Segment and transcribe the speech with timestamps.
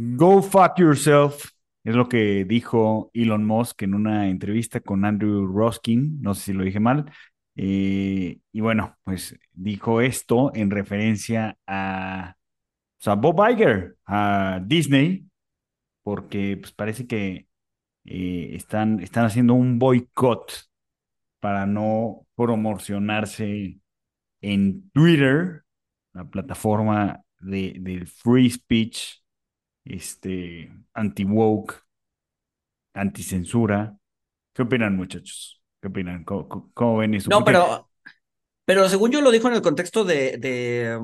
[0.00, 1.50] Go fuck yourself,
[1.82, 6.52] es lo que dijo Elon Musk en una entrevista con Andrew Roskin, no sé si
[6.52, 7.10] lo dije mal.
[7.56, 12.36] Eh, y bueno, pues dijo esto en referencia a,
[13.16, 15.26] Bob Iger, a Disney,
[16.04, 17.48] porque pues parece que
[18.04, 20.52] eh, están, están haciendo un boicot
[21.40, 23.80] para no promocionarse
[24.42, 25.64] en Twitter,
[26.12, 29.17] la plataforma de, del free speech
[29.88, 31.82] este, anti-woke,
[32.94, 33.96] anti-censura.
[34.52, 35.62] ¿Qué opinan, muchachos?
[35.80, 36.24] ¿Qué opinan?
[36.24, 37.30] ¿Cómo, ven eso?
[37.30, 37.88] No, pero,
[38.64, 41.00] pero según yo lo dijo en el contexto de, de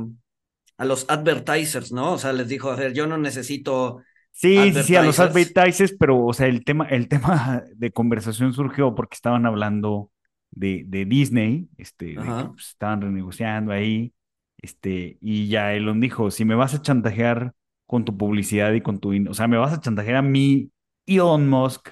[0.76, 2.12] a los advertisers, ¿no?
[2.12, 4.02] O sea, les dijo, a ver, yo no necesito.
[4.32, 8.94] Sí, sí, a los advertisers, pero, o sea, el tema, el tema de conversación surgió
[8.94, 10.10] porque estaban hablando
[10.50, 14.12] de, de Disney, este, pues, estaban renegociando ahí,
[14.60, 17.54] este, y ya Elon dijo, si me vas a chantajear
[17.86, 19.12] con tu publicidad y con tu...
[19.28, 20.70] O sea, me vas a chantajear a mí,
[21.06, 21.90] Elon Musk,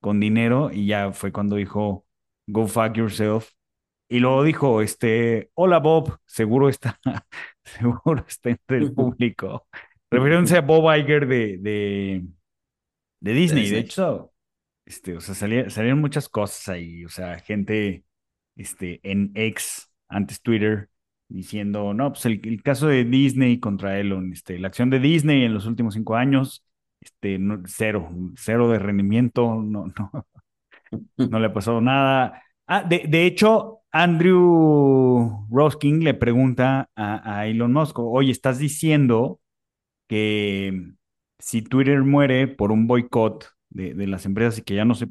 [0.00, 0.70] con dinero.
[0.72, 2.06] Y ya fue cuando dijo,
[2.46, 3.50] go fuck yourself.
[4.08, 6.98] Y luego dijo, este, hola Bob, seguro está,
[7.64, 9.68] seguro está entre el público.
[10.10, 12.26] Refiriéndose a Bob Iger de, de,
[13.20, 13.70] de Disney.
[13.70, 14.32] De hecho,
[14.84, 17.04] este, o sea, salieron muchas cosas ahí.
[17.04, 18.04] O sea, gente
[18.56, 20.89] este, en ex, antes Twitter,
[21.30, 25.54] diciendo, no, pues el, caso de Disney contra Elon, este, la acción de Disney en
[25.54, 26.64] los últimos cinco años,
[27.00, 30.26] este, cero, cero de rendimiento, no, no,
[31.16, 32.42] no le ha pasado nada.
[32.66, 39.40] Ah, de, de hecho, Andrew Rosking le pregunta a, Elon Musk, oye, estás diciendo
[40.08, 40.92] que
[41.38, 45.06] si Twitter muere por un boicot de, de, las empresas y que ya no se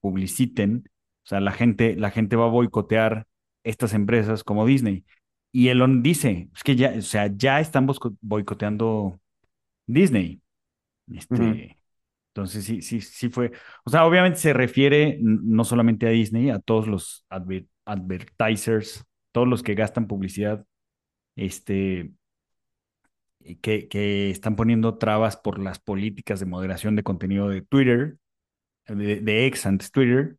[0.00, 0.84] publiciten,
[1.24, 3.26] o sea, la gente, la gente va a boicotear
[3.64, 5.04] estas empresas como Disney.
[5.52, 7.86] Y Elon dice, es que ya, o sea, ya están
[8.20, 9.20] boicoteando
[9.86, 10.42] Disney.
[11.12, 11.78] Este,
[12.28, 13.52] Entonces sí, sí, sí fue.
[13.84, 17.26] O sea, obviamente se refiere no solamente a Disney, a todos los
[17.84, 20.64] advertisers, todos los que gastan publicidad,
[21.36, 22.12] este,
[23.62, 28.18] que, que están poniendo trabas por las políticas de moderación de contenido de Twitter,
[28.86, 30.36] de, de ex antes Twitter.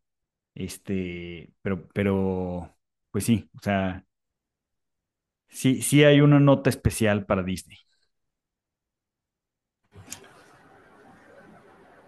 [0.54, 2.76] Este, pero, pero,
[3.10, 4.04] pues sí, o sea,
[5.52, 7.78] sí, sí hay una nota especial para Disney.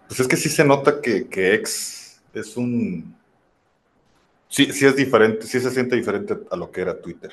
[0.07, 3.15] Pues es que sí se nota que, que X es un...
[4.49, 7.31] Sí, sí es diferente, sí se siente diferente a lo que era Twitter.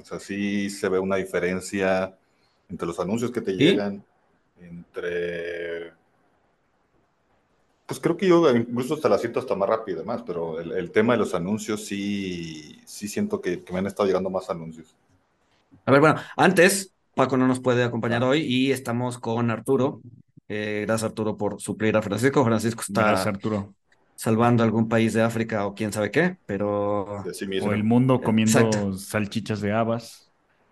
[0.00, 2.16] O sea, sí se ve una diferencia
[2.68, 4.04] entre los anuncios que te llegan,
[4.60, 5.92] entre
[7.90, 11.14] pues creo que yo incluso hasta la siento hasta más rápido más, pero el, tema
[11.14, 14.94] de los anuncios sí, sí siento que, me han estado llegando más anuncios.
[15.86, 20.02] A ver, bueno, antes Paco no nos puede acompañar hoy y estamos con Arturo.
[20.48, 22.44] Eh, gracias Arturo por suplir a Francisco.
[22.44, 23.74] Francisco está Arturo.
[24.14, 27.24] salvando algún país de África o quién sabe qué, pero...
[27.24, 30.30] O el mundo comiendo salchichas de habas.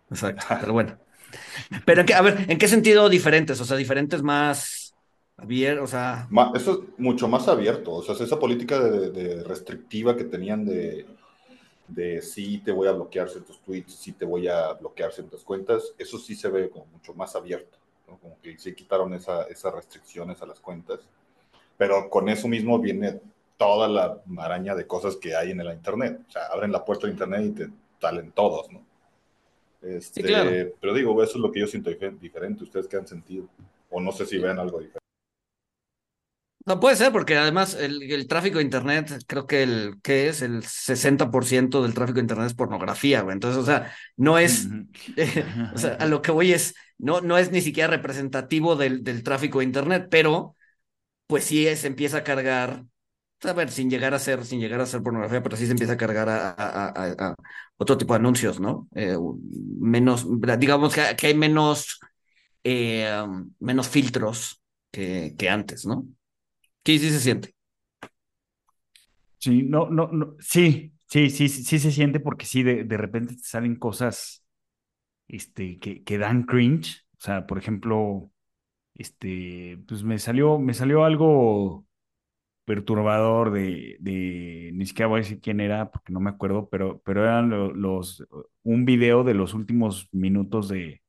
[0.09, 0.97] Exacto, pero bueno.
[1.85, 3.61] Pero, a ver, ¿en qué sentido diferentes?
[3.61, 4.88] O sea, diferentes más
[5.39, 6.29] Abierto, o sea.
[6.55, 7.93] Eso es mucho más abierto.
[7.95, 11.07] O sea, esa política de, restrictiva que tenían de,
[11.87, 15.95] de sí te voy a bloquear ciertos tweets, sí te voy a bloquear ciertas cuentas,
[15.97, 17.79] eso sí se ve como mucho más abierto.
[18.05, 21.01] Como que sí quitaron esa, esas restricciones a las cuentas.
[21.77, 23.21] Pero con eso mismo viene
[23.57, 26.21] toda la maraña de cosas que hay en el Internet.
[26.27, 27.69] O sea, abren la puerta de Internet y te
[28.01, 28.85] salen todos, ¿no?
[29.83, 30.51] Este, claro.
[30.81, 32.65] Pero digo, eso es lo que yo siento diferente.
[32.65, 33.47] ¿Ustedes qué han sentido?
[33.91, 34.98] O no sé si ven algo diferente.
[36.69, 40.63] No puede ser, porque además el, tráfico de Internet, creo que el que es el
[40.63, 43.33] 60% del tráfico de Internet es pornografía, güey.
[43.33, 44.69] Entonces, o sea, no es,
[45.75, 49.23] o sea, a lo que voy es, no, no es ni siquiera representativo del, del
[49.23, 50.57] tráfico de Internet, pero
[51.27, 52.85] pues sí se empieza a cargar,
[53.45, 55.95] a ver, sin llegar a ser, sin llegar a ser pornografía, pero sí se empieza
[55.95, 57.35] a cargar a, a,
[57.79, 58.89] otro tipo de anuncios, ¿no?
[58.95, 59.17] Eh,
[59.81, 60.27] menos,
[60.59, 61.99] digamos que, que hay menos,
[62.63, 63.25] eh,
[63.59, 64.61] menos filtros
[64.91, 66.05] que, que antes, ¿no?
[66.89, 67.55] Sí, sí se siente.
[69.39, 73.35] Sí, no, no, no, sí, sí, sí, sí, se siente porque sí, de, de repente
[73.37, 74.45] te salen cosas
[75.29, 77.07] este, que, que dan cringe.
[77.19, 78.31] O sea, por ejemplo,
[78.95, 81.87] este, pues me salió, me salió algo
[82.67, 87.01] perturbador de, de, ni siquiera voy a decir quién era porque no me acuerdo, pero,
[87.05, 87.51] pero eran
[87.81, 88.25] los,
[88.65, 91.03] un video de los últimos minutos de,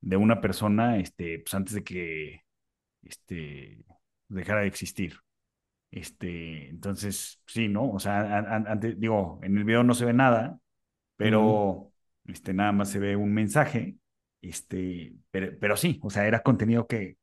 [0.00, 2.42] de una persona, este, pues antes de que,
[3.02, 3.84] este,
[4.34, 5.16] dejara de existir.
[5.90, 7.90] Este, entonces, sí, ¿no?
[7.90, 10.58] O sea, antes, digo, en el video no se ve nada,
[11.16, 11.92] pero
[12.24, 13.96] este, nada más se ve un mensaje.
[14.40, 17.18] Este, pero, pero sí, o sea, era contenido que,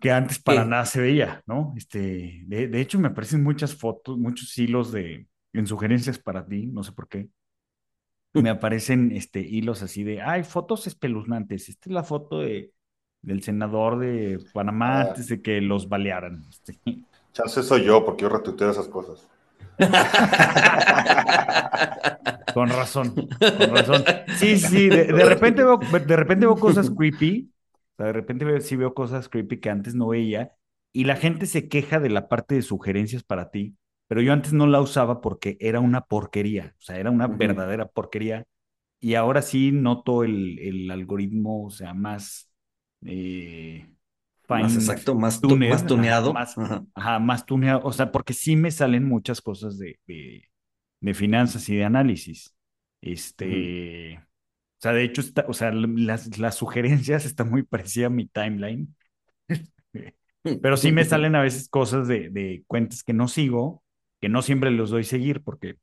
[0.00, 1.74] que antes para nada se veía, ¿no?
[1.76, 6.66] Este, de, de, hecho, me aparecen muchas fotos, muchos hilos de, en sugerencias para ti,
[6.66, 7.28] no sé por qué.
[8.32, 11.68] Me aparecen este, hilos así de, ay, fotos espeluznantes.
[11.68, 12.72] Esta es la foto de
[13.22, 15.02] del senador de Panamá ah.
[15.08, 16.44] antes de que los balearan.
[16.50, 16.78] Este.
[17.32, 19.28] Chance soy yo, porque yo retuiteo esas cosas.
[22.52, 24.04] con razón, con razón.
[24.36, 27.50] Sí, sí, de, repente veo, de repente veo cosas creepy.
[27.96, 30.52] de repente veo, sí veo cosas creepy que antes no veía.
[30.92, 33.78] Y la gente se queja de la parte de sugerencias para ti,
[34.08, 36.74] pero yo antes no la usaba porque era una porquería.
[36.78, 38.44] O sea, era una verdadera porquería.
[39.00, 42.51] Y ahora sí noto el, el algoritmo, o sea, más
[43.04, 43.92] eh,
[44.48, 46.32] más exacto, más, tuneado.
[46.32, 46.54] más,
[46.94, 51.76] ajá, más tuneado, o sea, porque sí me salen muchas cosas de, de, finanzas y
[51.76, 52.54] de análisis.
[53.00, 58.14] Este, o sea, de hecho, está, o sea, las, las sugerencias están muy parecidas a
[58.14, 58.94] mi timeline.
[60.42, 63.84] Pero sí me salen a veces cosas de, de cuentas que no sigo,
[64.20, 65.76] que no siempre los doy seguir, porque,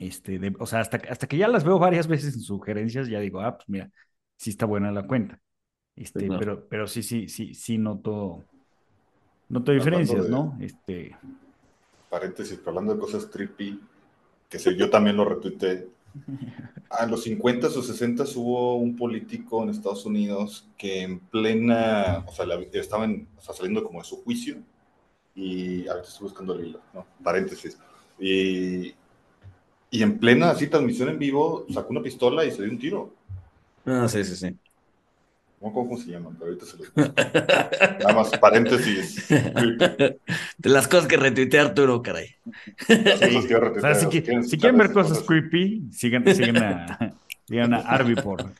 [0.00, 3.40] este, o sea, hasta, hasta que ya las veo varias veces en sugerencias, ya digo,
[3.40, 3.90] ah, pues mira,
[4.36, 5.40] sí está buena la cuenta.
[5.98, 8.44] Este, pero, pero sí, sí, sí, sí noto,
[9.48, 10.56] noto diferencias, ¿no?
[10.60, 11.16] Este.
[12.08, 13.80] Paréntesis, hablando de cosas trippy,
[14.48, 15.88] que sé, yo también lo retuiteé.
[16.90, 22.32] A los 50 o 60 hubo un político en Estados Unidos que en plena, o
[22.32, 23.06] sea, estaba
[23.40, 24.56] saliendo como de su juicio
[25.34, 27.06] y ahorita estoy buscando el hilo, ¿no?
[27.22, 27.76] Paréntesis.
[28.18, 28.94] Y,
[29.90, 33.14] y en plena así transmisión en vivo sacó una pistola y se dio un tiro.
[33.84, 34.56] Ah, sí, sí, sí.
[35.60, 36.36] ¿Cómo, se llaman?
[36.38, 39.26] Pero ahorita se los Nada más paréntesis.
[39.28, 40.20] De
[40.62, 42.28] las cosas que retuitea Arturo, caray.
[42.86, 43.48] si,
[44.56, 47.14] quieren ver cosas creepy, sigan, sigan a,
[47.44, 48.42] sigan a Arby por.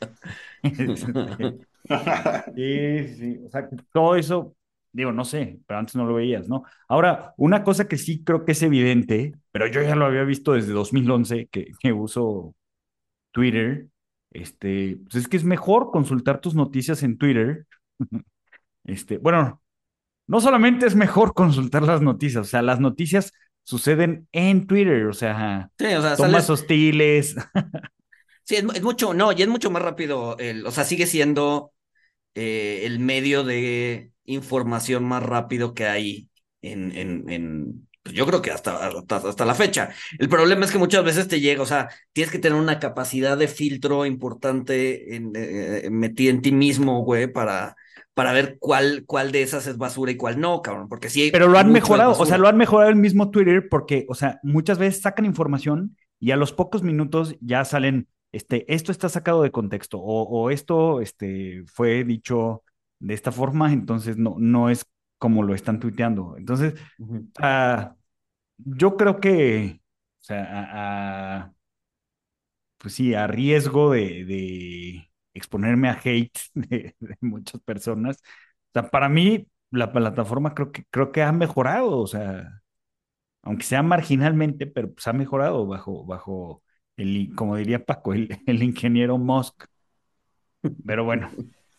[2.54, 3.40] sí, sí.
[3.46, 4.56] O sea, todo eso,
[4.92, 6.64] digo, no sé, pero antes no lo veías, ¿no?
[6.88, 10.54] Ahora, una cosa que sí creo que es evidente, pero yo ya lo había visto
[10.54, 12.56] desde 2011 que, que uso
[13.30, 13.86] Twitter
[14.40, 17.66] este, pues es que es mejor consultar tus noticias en Twitter.
[18.84, 19.60] Este, bueno,
[20.26, 23.32] no solamente es mejor consultar las noticias, o sea, las noticias
[23.64, 25.70] suceden en Twitter, o sea,
[26.16, 27.36] tomas hostiles.
[28.44, 31.72] sí, es, mucho, no, y es mucho más rápido, el, o sea, sigue siendo
[32.34, 36.30] eh, el medio de información más rápido que hay
[36.62, 39.90] en, en, en, yo creo que hasta, hasta, la fecha.
[40.18, 43.36] El problema es que muchas veces te llega, o sea, tienes que tener una capacidad
[43.36, 47.76] de filtro importante en, eh, metida en ti mismo, güey, para,
[48.14, 51.30] para ver cuál, cuál de esas es basura y cuál no, cabrón, porque sí.
[51.30, 54.40] Pero lo han mejorado, o sea, lo han mejorado el mismo Twitter porque, o sea,
[54.42, 59.42] muchas veces sacan información y a los pocos minutos ya salen, este, esto está sacado
[59.42, 62.64] de contexto o, esto, este, fue dicho
[62.98, 64.84] de esta forma, entonces no, no es
[65.18, 66.36] como lo están tuiteando.
[66.36, 66.74] Entonces,
[68.58, 69.80] yo creo que,
[70.20, 71.52] o sea,
[72.78, 79.48] pues sí, a riesgo de, exponerme a hate de, muchas personas, o sea, para mí
[79.70, 82.62] la plataforma creo que, creo que ha mejorado, o sea,
[83.42, 86.62] aunque sea marginalmente, pero pues ha mejorado bajo, bajo
[86.96, 89.64] el, como diría Paco, el, el ingeniero Musk.
[90.84, 91.30] Pero bueno.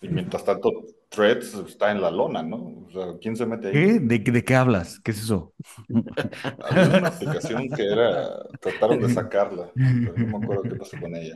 [0.01, 0.71] Y mientras tanto,
[1.10, 2.58] Threads está en la lona, ¿no?
[2.88, 3.74] O sea, ¿quién se mete ahí?
[3.74, 4.00] ¿Qué?
[4.00, 5.00] ¿De, de qué hablas?
[5.00, 5.54] ¿Qué es eso?
[6.60, 11.16] Había una aplicación que era, trataron de sacarla, pero no me acuerdo qué pasó con
[11.16, 11.36] ella.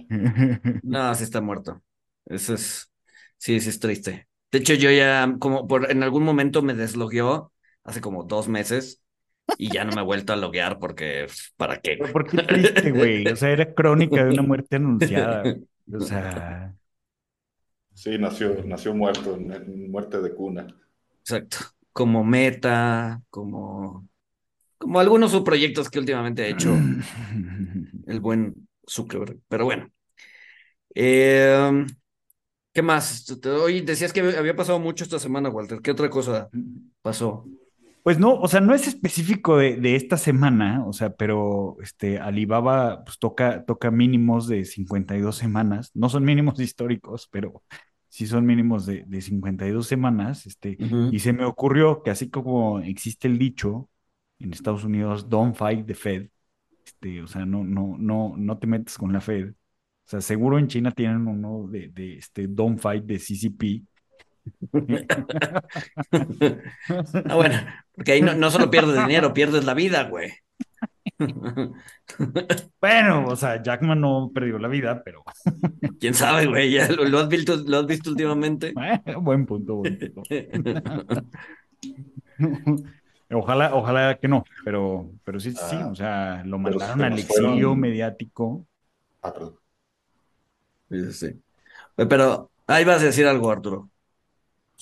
[0.81, 1.81] No, sí está muerto.
[2.25, 2.91] Eso es,
[3.37, 4.27] sí, sí es triste.
[4.51, 7.51] De hecho, yo ya, como por, en algún momento me deslogueó
[7.83, 9.01] hace como dos meses
[9.57, 11.27] y ya no me he vuelto a loguear porque,
[11.57, 11.97] ¿para qué?
[12.11, 13.29] ¿Por qué triste, güey?
[13.29, 15.43] O sea, era crónica de una muerte anunciada.
[15.91, 16.73] O sea.
[17.93, 20.67] Sí, nació, nació muerto, muerte de cuna.
[21.19, 21.57] Exacto.
[21.91, 24.07] Como meta, como,
[24.77, 26.75] como algunos subproyectos que últimamente ha hecho
[28.07, 29.39] el buen Zuckerberg.
[29.47, 29.89] Pero bueno.
[30.95, 31.85] Eh,
[32.73, 33.25] ¿Qué más?
[33.45, 35.79] Hoy decías que había pasado mucho esta semana, Walter.
[35.81, 36.49] ¿Qué otra cosa
[37.03, 37.45] pasó?
[38.03, 43.03] Pues no, o sea, no es específico de, esta semana, o sea, pero este Alibaba
[43.05, 45.91] pues, toca, toca mínimos de 52 semanas.
[45.93, 47.63] No son mínimos históricos, pero
[48.09, 50.45] sí son mínimos de, de 52 semanas.
[50.45, 50.77] Este,
[51.11, 53.89] Y se me ocurrió que así como existe el dicho
[54.39, 56.27] en Estados Unidos, don't fight the Fed,
[56.85, 59.53] este, o sea, no, no, no, no te metes con la Fed
[60.05, 63.85] o sea, seguro en China tienen uno de, de este Don't Fight de CCP.
[67.29, 67.55] ah, bueno,
[67.95, 70.31] porque ahí no, no solo pierdes dinero, pierdes la vida, güey.
[72.81, 75.23] bueno, o sea, Jackman no perdió la vida, pero.
[75.99, 78.73] Quién sabe, güey, ya lo, has visto, lo has visto últimamente.
[79.17, 80.23] buen punto, buen punto.
[83.31, 87.75] ojalá, ojalá que no, pero, pero sí, sí, ah, o sea, lo mandaron al exilio
[87.75, 88.65] mediático.
[89.21, 89.55] Ah, perdón.
[90.89, 91.41] Sí, sí.
[91.95, 93.89] Pero ahí vas a decir algo, Arturo.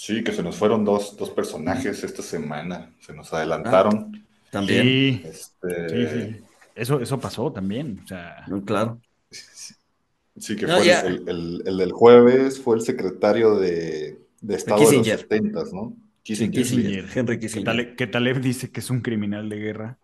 [0.01, 2.91] Sí, que se nos fueron dos, dos personajes esta semana.
[3.01, 4.11] Se nos adelantaron.
[4.15, 4.81] Ah, también.
[4.81, 5.89] Sí, este...
[5.89, 6.43] sí, sí.
[6.73, 8.01] Eso, eso pasó también.
[8.03, 8.43] O sea...
[8.65, 8.99] Claro.
[9.29, 15.05] Sí, que fue el, el, del jueves, fue el secretario de, de Estado de, los
[15.05, 15.95] 70, ¿no?
[16.23, 16.63] Kissinger.
[16.63, 17.05] Kissinger.
[17.13, 17.95] Henry Kissinger.
[17.95, 19.99] Que Taleb dice que es un criminal de guerra.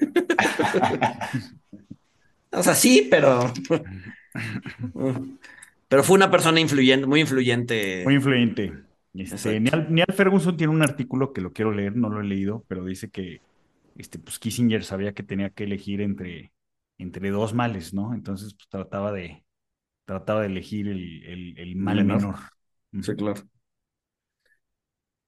[2.52, 3.50] o sea, sí, pero
[5.90, 8.02] Pero fue una persona influyente, muy influyente.
[8.04, 8.72] Muy influyente.
[9.14, 12.84] Este, Neal, Ferguson tiene un artículo que lo quiero leer, no lo he leído, pero
[12.84, 13.40] dice que
[13.96, 16.52] este, pues Kissinger sabía que tenía que elegir entre,
[16.98, 18.14] entre dos males, ¿no?
[18.14, 19.44] Entonces pues, trataba de,
[20.04, 22.36] trataba de elegir el, el, mal menor.
[23.02, 23.42] Sí, claro.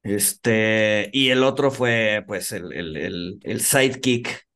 [0.04, 4.46] Este, y el otro fue, pues, el, el, el sidekick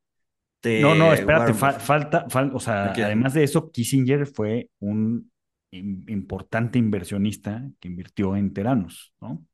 [0.81, 5.31] no, no, espérate, falta, o sea, además de eso, Kissinger fue un
[5.77, 9.45] importante inversionista que invirtió en Teranos, ¿no?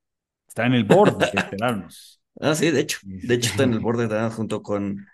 [0.47, 2.21] Está en el board de Teranos.
[2.41, 5.07] Ah, sí, de hecho, de hecho está en el board de Teranos junto con,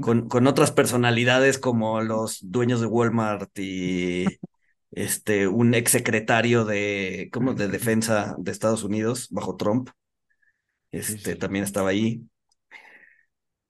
[0.00, 4.26] con, con otras personalidades como los dueños de Walmart y
[4.90, 7.54] este, un exsecretario de, ¿cómo?
[7.54, 9.90] de defensa de Estados Unidos bajo Trump.
[10.90, 12.22] Este, también estaba ahí.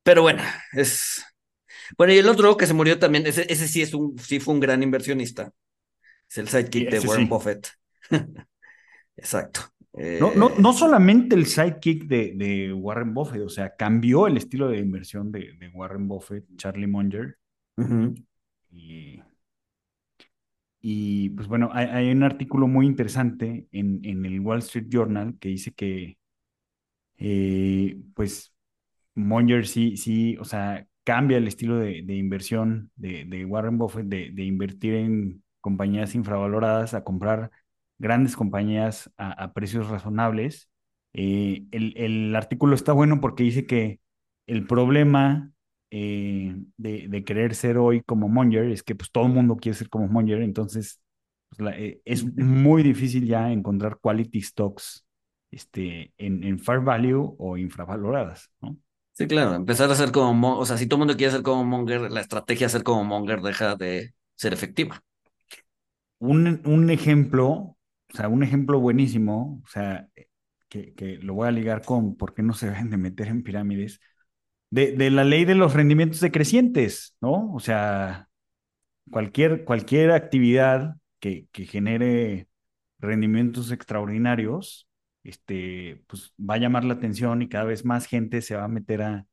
[0.03, 0.43] Pero bueno,
[0.73, 1.23] es,
[1.97, 4.55] bueno, y el otro que se murió también, ese, ese sí, es un, sí fue
[4.55, 5.53] un gran inversionista.
[6.31, 7.69] Es el sidekick de Warren Buffett.
[9.17, 9.63] Exacto.
[9.93, 14.37] No, no, no, eh, solamente el sidekick de, de, Warren Buffett, o sea, cambió el
[14.37, 17.37] estilo de inversión de, de Warren Buffett, Charlie Munger.
[18.71, 19.21] y,
[20.81, 25.37] y, pues bueno, hay, hay, un artículo muy interesante en, en, el Wall Street Journal
[25.41, 26.17] que dice que,
[27.19, 28.55] eh, pues,
[29.17, 34.95] Munger sí, sí, o sea, cambia el estilo de, inversión de, Warren Buffett, de, invertir
[34.95, 37.51] en compañías infravaloradas a comprar
[37.99, 40.71] grandes compañías a, precios razonables.
[41.13, 44.01] Eh, el, artículo está bueno porque dice que
[44.47, 45.53] el problema
[45.91, 49.89] eh, de, querer ser hoy como Monger es que pues todo el mundo quiere ser
[49.91, 51.01] como Monger, entonces
[51.51, 55.05] pues, eh, es muy difícil ya encontrar quality stocks
[55.51, 58.77] este, en, en fair value o infravaloradas, ¿no?
[59.13, 61.63] Sí, claro, empezar a ser como, o sea, si todo el mundo quiere ser como
[61.65, 65.03] Monger, la estrategia de ser como Monger deja de ser efectiva.
[66.21, 67.79] Un, un ejemplo, o
[68.15, 70.09] sea, un ejemplo buenísimo, o sea,
[70.69, 73.43] que, que, lo voy a ligar con por qué no se deben de meter en
[73.43, 74.01] pirámides,
[74.71, 77.53] de, de la ley de los rendimientos decrecientes, ¿no?
[77.55, 78.29] O sea,
[79.11, 82.49] cualquier, cualquier actividad que, que genere
[82.99, 84.89] rendimientos extraordinarios,
[85.25, 88.69] este, pues va a llamar la atención y cada vez más gente se va a
[88.69, 89.27] meter a,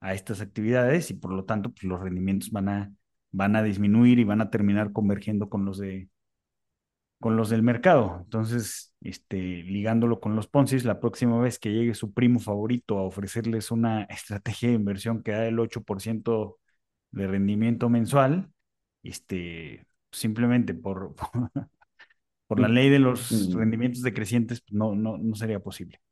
[0.00, 2.92] a estas actividades y por lo tanto pues los rendimientos van a,
[3.30, 6.08] van a disminuir y van a terminar convergiendo con los de
[7.22, 8.18] con los del mercado.
[8.24, 13.02] Entonces, este, ligándolo con los Poncis, la próxima vez que llegue su primo favorito a
[13.02, 16.58] ofrecerles una estrategia de inversión que da el 8%
[17.12, 18.50] de rendimiento mensual,
[19.04, 21.14] este, simplemente por,
[22.48, 23.56] por la ley de los mm.
[23.56, 26.02] rendimientos decrecientes, pues, no, no, no sería posible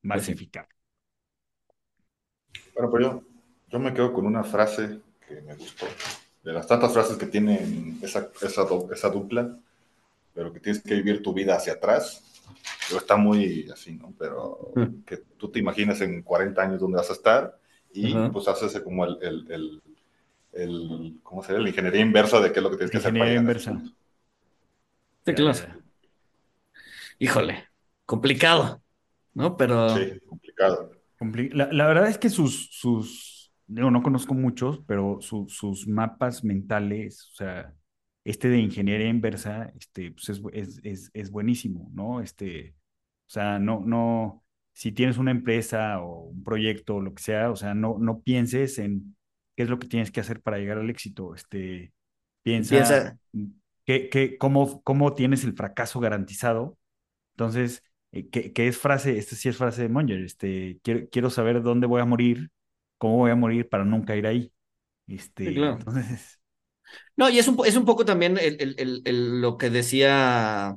[0.00, 0.68] pues masificar.
[2.74, 3.22] Bueno, yo,
[3.68, 5.86] yo me quedo con una frase que me gustó.
[6.42, 9.58] De las tantas frases que tienen esa, esa, esa dupla,
[10.36, 12.22] pero que tienes que vivir tu vida hacia atrás.
[12.94, 14.12] está muy así, ¿no?
[14.18, 15.04] Pero mm.
[15.06, 17.58] que tú te imaginas en 40 años dónde vas a estar
[17.90, 19.82] y pues haces como el, el,
[20.52, 21.62] el, ¿cómo se llama?
[21.62, 23.08] La ingeniería inversa de qué es lo que tienes que hacer.
[23.08, 23.82] Ingeniería inversa.
[25.24, 25.58] Sí, claro.
[27.18, 27.64] Híjole,
[28.04, 28.82] complicado,
[29.32, 29.56] ¿no?
[29.56, 29.96] Pero...
[29.96, 30.92] Sí, complicado.
[31.52, 37.30] La, la verdad es que sus, sus, digo, no conozco muchos, pero sus mapas mentales,
[37.32, 37.72] o sea,
[38.26, 42.20] este de ingeniería inversa, este, pues es, es, es, es, buenísimo, ¿no?
[42.20, 42.74] Este,
[43.28, 47.52] o sea, no, no, si tienes una empresa o un proyecto o lo que sea,
[47.52, 49.16] o sea, no, no pienses en
[49.54, 51.92] qué es lo que tienes que hacer para llegar al éxito, este,
[52.42, 53.16] piensa,
[53.84, 56.76] Que, que, cómo, cómo tienes el fracaso garantizado.
[57.34, 59.18] Entonces, eh, ¿qué, qué es frase?
[59.18, 62.50] Esta sí es frase de Monger, este, quiero, quiero saber dónde voy a morir,
[62.98, 64.52] cómo voy a morir para nunca ir ahí.
[65.06, 66.40] Este, entonces,
[67.16, 68.74] no, y es un, es un poco también el,
[69.04, 70.76] el, lo que decía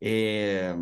[0.00, 0.74] eh,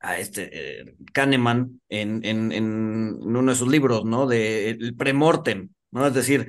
[0.00, 4.26] a este eh, Kahneman en, en, en, uno de sus libros, ¿no?
[4.26, 6.06] De el premortem, ¿no?
[6.06, 6.48] Es decir,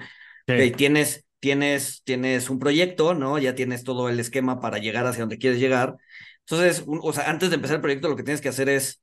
[0.75, 3.39] tienes, tienes, tienes un proyecto, ¿no?
[3.39, 5.97] Ya tienes todo el esquema para llegar hacia donde quieres llegar.
[6.41, 9.01] Entonces, o sea, antes de empezar el proyecto, lo que tienes que hacer es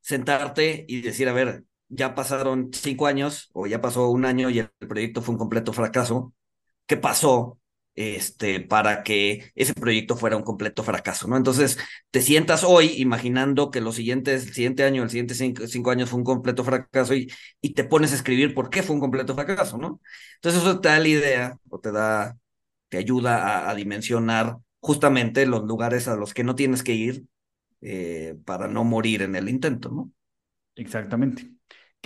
[0.00, 4.60] sentarte y decir, a ver, ya pasaron cinco años o ya pasó un año y
[4.60, 6.34] el proyecto fue un completo fracaso.
[6.86, 7.58] ¿Qué pasó?
[7.96, 11.36] este, para que ese proyecto fuera un completo fracaso, ¿no?
[11.36, 11.78] Entonces,
[12.10, 16.18] te sientas hoy imaginando que los siguientes, el siguiente año, el siguiente cinco, años fue
[16.18, 19.78] un completo fracaso y, y, te pones a escribir por qué fue un completo fracaso,
[19.78, 20.00] ¿no?
[20.36, 22.36] Entonces, eso te da la idea o te da,
[22.90, 27.24] te ayuda a, dimensionar justamente los lugares a los que no tienes que ir
[27.80, 30.12] eh, para no morir en el intento, ¿no?
[30.76, 31.55] Exactamente.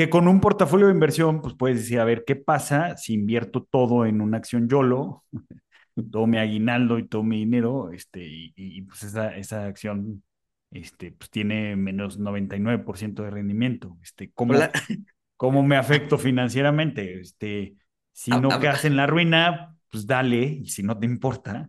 [0.00, 3.68] Que con un portafolio de inversión, pues puedes decir, a ver, ¿qué pasa si invierto
[3.70, 5.26] todo en una acción YOLO?
[6.10, 10.22] todo mi aguinaldo y todo mi dinero, este, y, pues esa, esa acción
[10.70, 13.98] este, pues tiene menos 99% de rendimiento.
[14.02, 14.54] Este, ¿cómo,
[15.36, 17.20] ¿Cómo me afecto financieramente?
[17.20, 17.74] Este,
[18.14, 21.68] si no quedas en la ruina, pues dale, y si no te importa,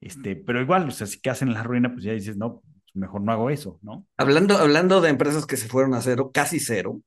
[0.00, 2.94] este, pero igual, o sea, si quedas en la ruina, pues ya dices, no, pues
[2.94, 4.06] mejor no hago eso, ¿no?
[4.18, 7.00] Hablando, hablando de empresas que se fueron a cero, casi cero,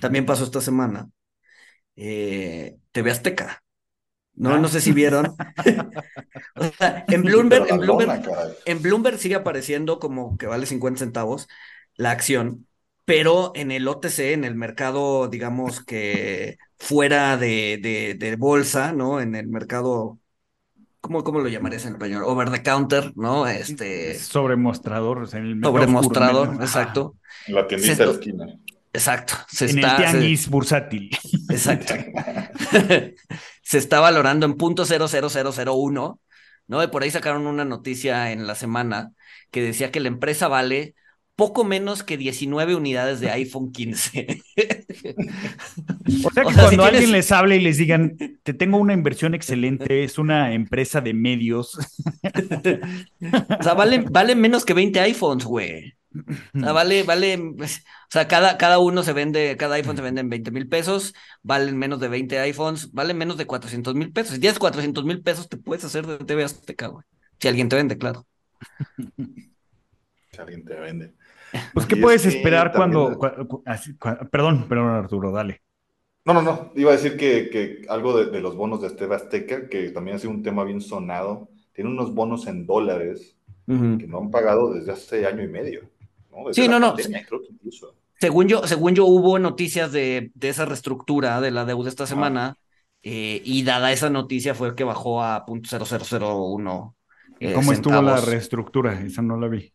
[0.00, 1.08] también pasó esta semana,
[1.96, 3.62] eh, TV Azteca.
[4.36, 4.58] No, ah.
[4.58, 5.26] no sé si vieron.
[6.54, 8.22] o sea, en Bloomberg, en Bloomberg,
[8.66, 11.48] en Bloomberg sigue apareciendo como que vale 50 centavos
[11.96, 12.66] la acción,
[13.06, 19.20] pero en el OTC, en el mercado, digamos que fuera de, de, bolsa, ¿no?
[19.20, 20.18] En el mercado,
[21.00, 22.24] ¿cómo, ¿cómo lo llamarías en español?
[22.24, 23.46] Over the counter, ¿no?
[23.46, 24.18] Este.
[24.18, 27.16] Sobremostrador, en el Sobremostrador, exacto.
[27.48, 28.46] La tiendita de la esquina.
[28.96, 29.34] Exacto.
[29.48, 31.10] Se en está, el tianguis bursátil.
[31.50, 31.94] Exacto.
[33.62, 36.18] se está valorando en punto .00001,
[36.66, 36.82] ¿no?
[36.82, 39.12] Y por ahí sacaron una noticia en la semana
[39.50, 40.94] que decía que la empresa vale
[41.36, 44.42] poco menos que 19 unidades de iPhone 15.
[46.24, 50.02] o sea que cuando alguien les hable y les digan, te tengo una inversión excelente,
[50.02, 51.78] es una empresa de medios.
[51.78, 55.94] o sea, vale, vale menos que 20 iPhones, güey.
[56.54, 60.02] O sea, vale, vale, pues, o sea, cada, cada uno se vende, cada iPhone se
[60.02, 64.12] vende en 20 mil pesos, valen menos de 20 iPhones, valen menos de 400 mil
[64.12, 64.34] pesos.
[64.34, 67.04] Si tienes 400 mil pesos, te puedes hacer de TV Azteca, güey.
[67.38, 68.26] Si alguien te vende, claro.
[69.16, 71.14] Si alguien te vende.
[71.72, 73.18] Pues, ¿qué puedes esperar cuando,
[74.30, 75.62] Perdón, perdón, Arturo, dale.
[76.24, 76.72] No, no, no.
[76.74, 80.18] Iba a decir que, que algo de, los bonos de TV Azteca, que también ha
[80.18, 81.48] sido un tema bien sonado.
[81.72, 85.90] Tiene unos bonos en dólares que no han pagado desde hace año y medio
[86.52, 86.94] sí, no, no.
[88.18, 92.56] Según yo, según yo, hubo noticias de, de esa reestructura de la deuda esta semana,
[93.02, 96.96] eh, y dada esa noticia fue que bajó a .0001.
[97.38, 99.00] Eh, ¿Cómo estuvo la reestructura?
[99.00, 99.72] Esa no la vi.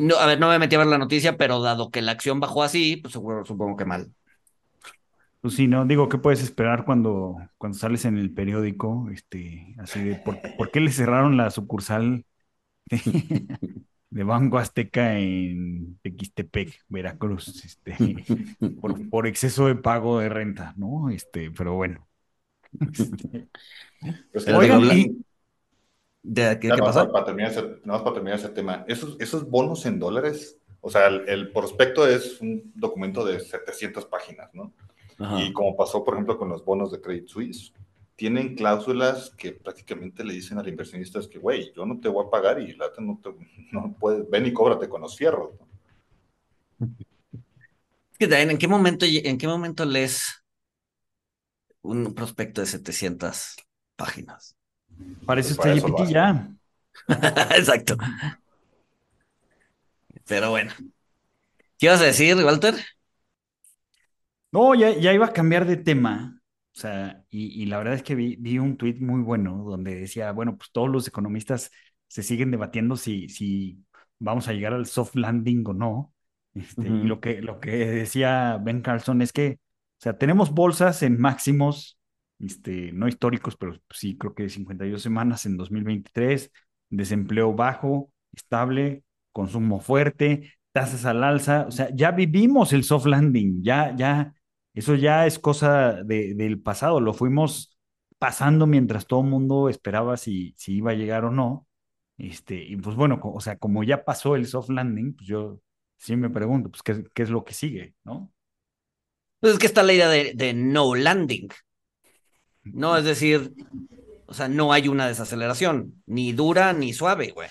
[0.00, 2.40] No, a ver, no me metí a ver la noticia, pero dado que la acción
[2.40, 4.12] bajó así, pues seguro, supongo que mal.
[5.40, 9.08] Pues sí, no, digo, ¿qué puedes esperar cuando, cuando sales en el periódico?
[9.12, 12.24] Este, así de, ¿por, ¿por qué le cerraron la sucursal?
[14.10, 17.96] de Banco Azteca en Tequistepec, Veracruz, este,
[19.10, 21.10] por, exceso de pago de renta, ¿no?
[21.10, 22.06] Este, pero bueno.
[24.32, 25.24] Pues, Oigan, y...
[26.22, 27.10] ¿De qué, pasa?
[27.10, 31.52] Para, terminar ese, para terminar ese tema, esos, esos bonos en dólares, o sea, el,
[31.52, 34.72] prospecto es un documento de 700 páginas, ¿no?
[35.38, 37.72] Y como pasó, por ejemplo, con los bonos de Credit Suisse,
[38.16, 42.26] tienen cláusulas que prácticamente le dicen al inversionista es que, güey, yo no te voy
[42.26, 43.30] a pagar y la no, te,
[43.72, 45.50] no puedes, ven y cóbrate con los fierros.
[48.18, 50.42] ¿En qué momento, en qué momento lees
[51.82, 53.56] un prospecto de 700
[53.94, 54.56] páginas?
[55.26, 56.50] Parece pues usted ya.
[57.56, 57.96] Exacto.
[60.26, 60.72] Pero bueno.
[61.78, 62.74] ¿Qué ibas a decir, Walter?
[64.50, 66.35] No, ya, ya iba a cambiar de tema.
[66.76, 70.30] O sea, y, la verdad es que vi, vi un tuit muy bueno donde decía,
[70.32, 71.70] bueno, pues todos los economistas
[72.06, 73.82] se siguen debatiendo si, si
[74.18, 76.12] vamos a llegar al soft landing o no.
[76.52, 81.02] Este, Y lo que, lo que decía Ben Carlson es que, o sea, tenemos bolsas
[81.02, 81.98] en máximos,
[82.40, 86.52] este, no históricos, pero sí creo que 52 semanas en 2023,
[86.90, 93.62] desempleo bajo, estable, consumo fuerte, tasas al alza, o sea, ya vivimos el soft landing,
[93.62, 94.34] ya, ya,
[94.76, 97.78] eso ya es cosa del pasado, lo fuimos
[98.18, 101.66] pasando mientras todo el mundo esperaba si, si iba a llegar o no.
[102.18, 105.60] Este, y pues bueno, o sea, como ya pasó el soft landing, pues yo
[105.96, 108.30] sí me pregunto, pues, ¿qué, qué es lo que sigue, no?
[109.40, 111.48] Pues es que está la idea de, de no landing,
[112.64, 112.98] ¿no?
[112.98, 113.54] Es decir,
[114.26, 117.48] o sea, no hay una desaceleración, ni dura ni suave, güey.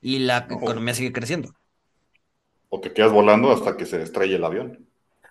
[0.00, 1.54] Y la economía sigue creciendo.
[2.68, 4.89] O que quedas volando hasta que se estrelle el avión.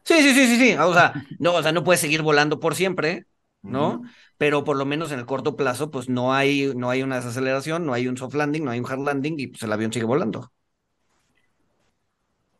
[0.10, 0.74] Sí, sí, sí, sí, sí.
[0.78, 3.26] O sea, no, o sea, no puedes seguir volando por siempre,
[3.62, 4.02] ¿no?
[4.38, 7.86] Pero por lo menos en el corto plazo, pues no hay, no hay una desaceleración,
[7.86, 10.06] no hay un soft landing, no hay un hard landing y pues el avión sigue
[10.06, 10.52] volando.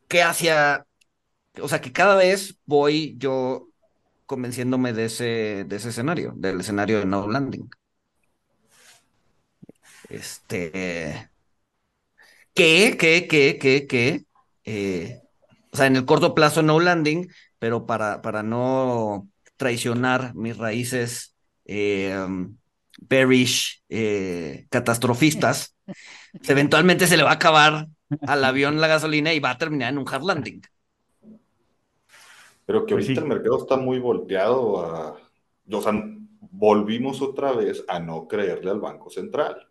[0.08, 0.86] ¿Qué hacía?
[1.62, 3.70] O sea, que cada vez voy yo
[4.28, 7.70] convenciéndome de ese, de ese escenario, del escenario de no landing.
[10.10, 11.30] Este.
[12.54, 14.26] ¿Qué, qué, qué, qué, qué?
[14.66, 15.22] Eh,
[15.72, 17.30] o sea, en el corto plazo no landing,
[17.60, 19.28] pero para, para no
[19.58, 22.16] traicionar mis raíces eh,
[23.02, 25.76] bearish, eh, catastrofistas,
[26.48, 27.88] eventualmente se le va a acabar
[28.22, 30.62] al avión la gasolina y va a terminar en un hard landing.
[32.66, 35.18] Pero que pues ahorita el mercado está muy volteado a...
[35.72, 35.94] O sea,
[36.52, 39.68] volvimos otra vez a no creerle al Banco Central.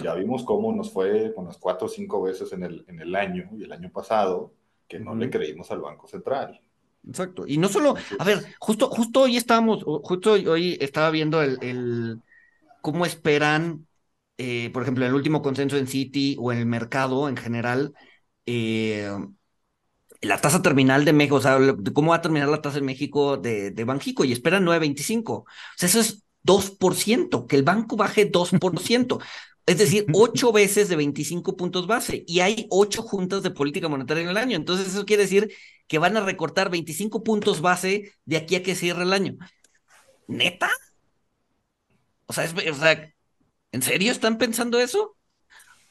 [0.00, 3.14] Ya vimos cómo nos fue con las cuatro o cinco veces en el, en el
[3.14, 4.52] año y el año pasado
[4.90, 6.60] que no le creímos al Banco Central.
[7.06, 7.46] Exacto.
[7.46, 12.20] Y no solo, a ver, justo, justo hoy estábamos, justo hoy estaba viendo el, el
[12.82, 13.86] cómo esperan,
[14.36, 17.94] eh, por ejemplo, el último consenso en City o en el mercado en general,
[18.46, 19.08] eh,
[20.22, 21.58] la tasa terminal de México, o sea,
[21.94, 25.32] cómo va a terminar la tasa en México de, de Banjico y esperan 9.25.
[25.32, 29.20] O sea, eso es 2%, que el banco baje 2%.
[29.70, 34.24] Es decir, ocho veces de 25 puntos base y hay ocho juntas de política monetaria
[34.24, 34.56] en el año.
[34.56, 35.54] Entonces eso quiere decir
[35.86, 39.36] que van a recortar 25 puntos base de aquí a que cierre el año.
[40.26, 40.68] ¿Neta?
[42.26, 43.14] O sea, o sea,
[43.70, 45.16] ¿en serio están pensando eso?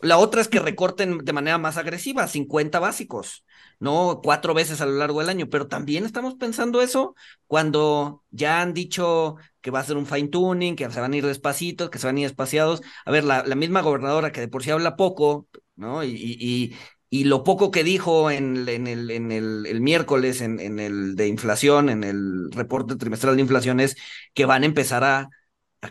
[0.01, 3.43] La otra es que recorten de manera más agresiva, 50 básicos,
[3.79, 4.21] ¿no?
[4.23, 7.15] Cuatro veces a lo largo del año, pero también estamos pensando eso
[7.47, 11.17] cuando ya han dicho que va a ser un fine tuning, que se van a
[11.17, 12.81] ir despacitos, que se van a ir espaciados.
[13.05, 16.03] A ver, la, misma gobernadora que de por sí habla poco, ¿no?
[16.03, 16.75] Y, y,
[17.09, 21.89] y lo poco que dijo en, el, en el, miércoles, en, en, el de inflación,
[21.89, 23.95] en el reporte trimestral de inflación, es
[24.33, 25.29] que van a empezar a,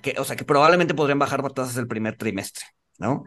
[0.01, 2.67] que, o sea, que probablemente podrían bajar tasas el primer trimestre,
[2.99, 3.25] ¿no?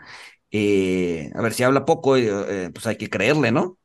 [0.54, 3.78] Eh, a ver, si habla poco, eh, pues hay que creerle, ¿no?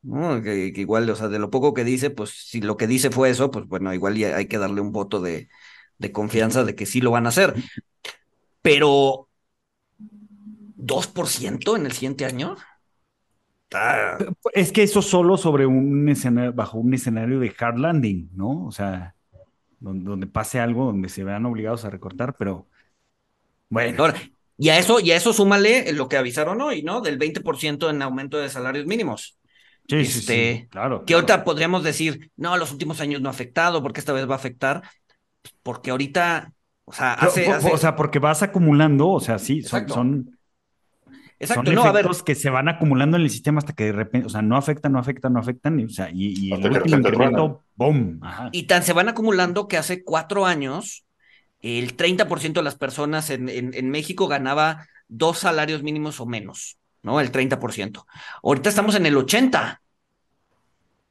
[0.42, 3.30] Que, igual, o sea, de lo poco que dice, pues si lo que dice fue
[3.30, 5.48] eso, pues bueno, igual hay que darle un voto de,
[5.98, 7.54] de confianza de que sí lo van a hacer.
[8.62, 9.28] Pero,
[10.76, 12.56] ¿2% en el siguiente año?
[14.52, 18.66] Es que eso solo sobre un escenario, bajo un escenario de hard landing, ¿no?
[18.66, 19.14] O sea,
[19.78, 22.66] donde, pase algo, donde se vean obligados a recortar, pero
[23.68, 24.06] bueno.
[24.58, 27.00] Y a eso, y a eso súmale lo que avisaron hoy, ¿no?
[27.00, 29.38] Del 20% en aumento de salarios mínimos.
[29.88, 31.04] Sí, sí, sí, este, claro.
[31.04, 34.34] Que ahorita podríamos decir, no, los últimos años no ha afectado, porque esta vez va
[34.34, 34.82] a afectar
[35.62, 36.52] porque ahorita,
[36.84, 40.38] o sea, hace, O sea, porque vas acumulando, o sea, sí, son, son,
[41.38, 42.06] Exacto, no, a ver.
[42.24, 44.92] que se van acumulando en el sistema hasta que de repente, o sea, no afectan,
[44.92, 48.20] no afectan, no afectan, y, o sea, y, el último incremento, ¡boom!
[48.52, 51.05] Y tan se van acumulando que hace cuatro años
[51.62, 57.20] el 30% de las personas en, en, México ganaba dos salarios mínimos o menos, ¿no?
[57.20, 58.06] El 30%.
[58.42, 59.78] Ahorita estamos en el 80%.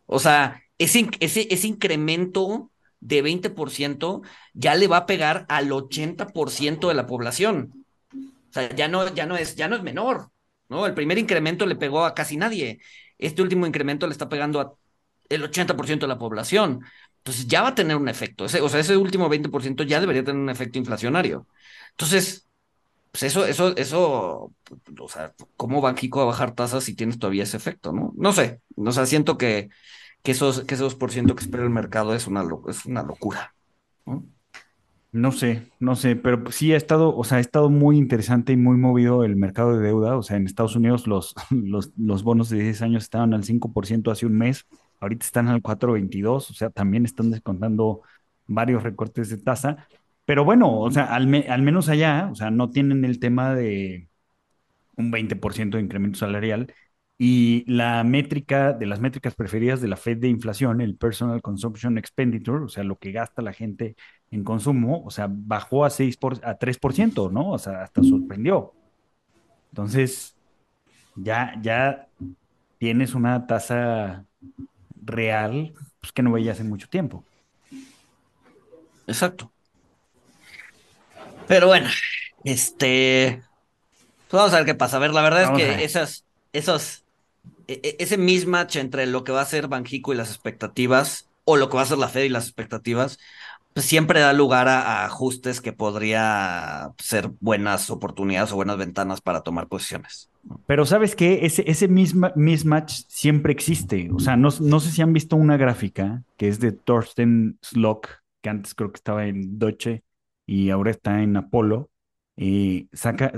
[0.08, 4.22] O sea, ese, ese, ese incremento de 20%
[4.54, 7.86] ya le va a pegar al 80% de la población.
[8.14, 10.30] O sea, ya no, ya no, es, ya no es menor,
[10.70, 10.86] ¿no?
[10.86, 12.80] El primer incremento le pegó a casi nadie.
[13.18, 14.74] Este último incremento le está pegando a
[15.30, 16.82] el 80% de la población.
[17.26, 18.46] Entonces ya va a tener un efecto.
[18.46, 21.48] Ese, o sea, ese último 20% ya debería tener un efecto inflacionario.
[21.90, 22.48] Entonces,
[23.12, 24.54] pues eso, eso, eso,
[25.00, 28.14] o sea, ¿cómo va Kiko a bajar tasas si tienes todavía ese efecto, no?
[28.16, 28.62] No sé.
[28.76, 29.70] O sea, siento que,
[30.22, 33.56] que, esos, que ese 2% que espera el mercado es una, es una locura.
[35.12, 38.58] No sé, no sé, pero sí ha estado, o sea, ha estado muy interesante y
[38.58, 40.16] muy movido el mercado de deuda.
[40.16, 44.12] O sea, en Estados Unidos los, los, los bonos de 10 años estaban al 5%
[44.12, 44.68] hace un mes,
[45.00, 48.02] ahorita están al 4.22, o sea, también están descontando
[48.48, 49.88] varios recortes de tasa.
[50.26, 54.10] Pero bueno, o sea, al, al menos allá, o sea, no tienen el tema de
[54.98, 56.74] un 20% de incremento salarial
[57.18, 61.98] y la métrica de las métricas preferidas de la Fed de inflación, el Personal Consumption
[61.98, 63.96] Expenditure, o sea, lo que gasta la gente
[64.32, 67.52] en consumo, o sea, bajó a, 6 por, a 3%, ¿no?
[67.52, 68.74] O sea, hasta sorprendió.
[69.72, 70.36] Entonces,
[71.16, 72.10] ya, ya
[72.78, 74.26] tienes una tasa
[75.06, 77.24] real pues, que no veía hace mucho tiempo.
[79.08, 79.52] Exacto.
[81.48, 81.90] Pero bueno,
[82.44, 83.44] este,
[84.28, 84.98] pues vamos a ver qué pasa.
[84.98, 87.04] A ver, la verdad es que esas, esos
[87.68, 91.58] e, e, ese mismatch entre lo que va a ser Banjico y las expectativas, o
[91.58, 93.20] lo que va a ser la Fed y las expectativas,
[93.76, 99.42] pues siempre da lugar a, ajustes que podría ser buenas oportunidades o buenas ventanas para
[99.42, 100.32] tomar posiciones.
[100.66, 104.10] Pero sabes que ese, ese mismatch siempre existe.
[104.14, 108.08] O sea, no, no, sé si han visto una gráfica que es de Thorsten Slock,
[108.42, 110.04] que antes creo que estaba en Deutsche
[110.46, 111.90] y ahora está en Apolo,
[112.38, 113.34] y saca,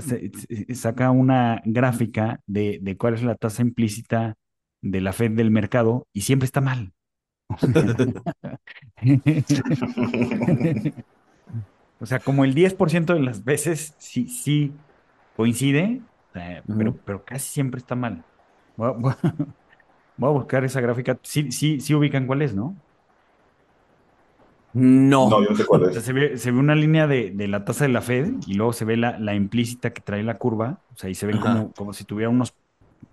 [0.72, 4.36] saca una gráfica de, de, cuál es la tasa implícita
[4.82, 6.92] de la Fed del mercado y siempre está mal.
[12.00, 14.72] o sea, como el 10% de las veces sí, sí
[15.36, 16.00] coincide,
[16.32, 18.24] pero, pero casi siempre está mal.
[18.76, 18.92] Voy a,
[20.16, 21.18] voy a, buscar esa gráfica.
[21.22, 22.76] Sí, sí, sí ubican cuál es, ¿no?
[24.74, 25.30] No.
[25.30, 26.02] No, yo no sé cuál es.
[26.02, 28.74] se, ve, se ve una línea de, de, la tasa de la Fed y luego
[28.74, 30.80] se ve la, la, implícita que trae la curva.
[30.94, 32.52] O sea, y se ve como, como si tuviera unos,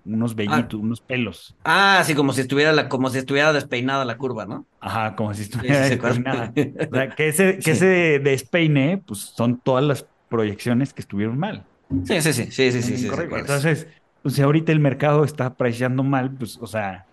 [0.06, 0.36] unos ah.
[0.36, 1.56] vellitos, unos pelos.
[1.64, 4.66] Ah, sí, como si estuviera la, como si estuviera despeinada la curva, ¿no?
[4.80, 6.54] Ajá, como si estuviera despeinada.
[6.92, 11.66] o sea, que ese, que ese despeine, pues son todas las proyecciones que estuvieron mal.
[12.06, 13.88] Sí, sí, sí, sí, sí, Entonces,
[14.22, 17.06] pues, si ahorita el mercado está apreciando mal, pues, o sea,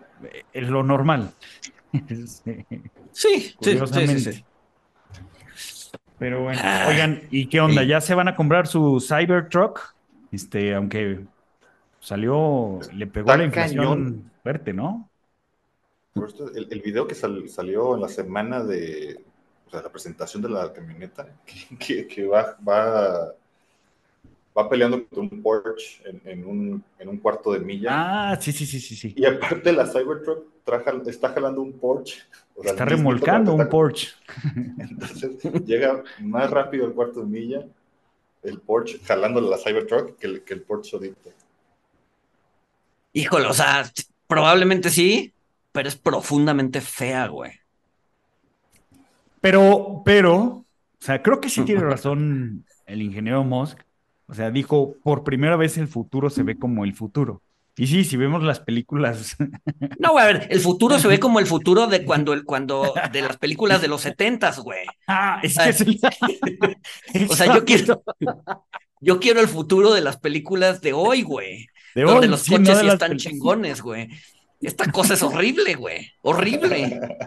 [0.51, 1.31] es lo normal.
[3.11, 4.43] Sí, sí, sí, sí,
[6.17, 7.83] Pero bueno, ah, oigan, ¿y qué onda?
[7.83, 9.93] ¿Ya se van a comprar su Cybertruck?
[10.31, 11.19] Este, aunque
[12.03, 15.09] salió, le pegó la inflación fuerte, ¿no?
[16.53, 19.23] El, el video que salió en la semana de
[19.65, 21.27] o sea, la presentación de la camioneta,
[21.79, 23.33] que, que, va, va
[24.55, 27.89] va peleando con un Porsche en, un, en, un, cuarto de milla.
[27.91, 28.95] Ah, sí, sí, sí, sí.
[28.95, 29.13] sí.
[29.17, 30.45] Y aparte la Cybertruck
[31.07, 32.21] está jalando un Porsche.
[32.63, 34.09] está remolcando un Porsche.
[34.77, 37.65] Entonces llega más rápido el cuarto de milla
[38.43, 41.31] el Porsche jalando la Cybertruck que el, que el Porsche solito.
[43.13, 43.89] Híjole, o sea,
[44.27, 45.33] probablemente sí,
[45.71, 47.51] pero es profundamente fea, güey.
[49.39, 50.65] Pero, pero, o
[50.99, 53.79] sea, creo que sí tiene razón el ingeniero Musk
[54.27, 57.41] o sea, dijo, por primera vez el futuro se ve como el futuro.
[57.75, 59.35] Y sí, si vemos las películas.
[59.99, 62.93] No, güey, a ver, el futuro se ve como el futuro de cuando, el, cuando,
[63.11, 64.85] de las películas de los setentas, güey.
[65.07, 65.85] Ah, es que es
[67.29, 68.03] O sea, yo quiero,
[68.99, 71.67] yo quiero el futuro de las películas de hoy, güey.
[71.95, 74.09] De donde los coches sí están chingones, güey.
[74.61, 76.09] Esta cosa es horrible, güey.
[76.21, 77.17] Horrible.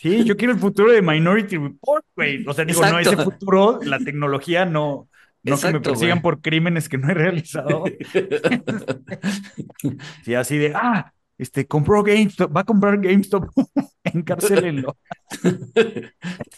[0.00, 2.44] Sí, yo quiero el futuro de Minority Report, güey.
[2.46, 5.08] O sea, digo, no, ese futuro, la tecnología no,
[5.44, 7.84] no que me persigan por crímenes que no he realizado.
[10.24, 13.48] sí, así de, ah, este, compró GameStop, va a comprar GameStop,
[14.04, 14.96] encarcelenlo.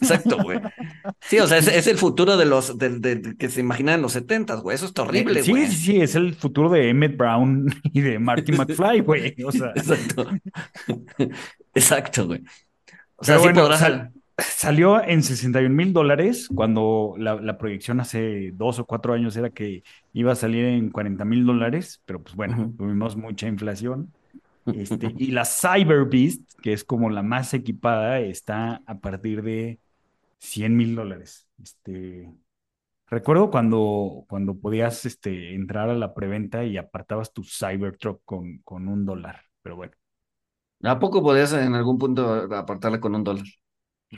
[0.00, 0.60] Exacto, güey.
[1.20, 4.60] Sí, o sea, es, el futuro de los, de, que se imaginan en los setentas,
[4.60, 4.74] güey.
[4.74, 5.66] Eso es horrible, güey.
[5.66, 9.37] Sí, sí, sí, es el futuro de Emmett Brown y de Marty McFly, güey.
[9.44, 9.72] O sea.
[9.74, 10.28] Exacto.
[11.74, 12.42] Exacto, güey.
[13.16, 18.84] O sea, sí podrás salió en 61 mil dólares cuando la, proyección hace dos o
[18.84, 23.16] cuatro años era que iba a salir en 40 mil dólares, pero pues bueno, tuvimos
[23.16, 24.12] mucha inflación.
[24.72, 29.81] Este, y la Cyber Beast, que es como la más equipada, está a partir de
[30.38, 31.48] 100 mil dólares.
[31.62, 32.33] Este,
[33.09, 38.88] recuerdo cuando, cuando podías este, entrar a la preventa y apartabas tu Cybertruck con, con
[38.88, 39.92] un dólar, pero bueno.
[40.85, 42.22] ¿A poco podías en algún punto
[42.55, 43.46] apartarla con un dólar?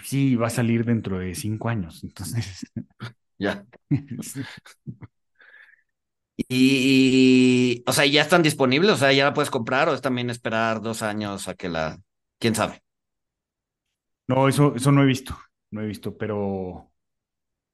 [0.05, 2.67] sí, va a salir dentro de cinco años, entonces.
[3.39, 3.67] Ya.
[6.37, 8.93] y, o sea, ¿ya están disponibles?
[8.93, 11.99] O sea, ¿ya la puedes comprar o es también esperar dos años a que la...
[12.39, 12.83] ¿Quién sabe?
[14.29, 15.37] No, eso, eso no he visto,
[15.71, 16.91] no he visto, pero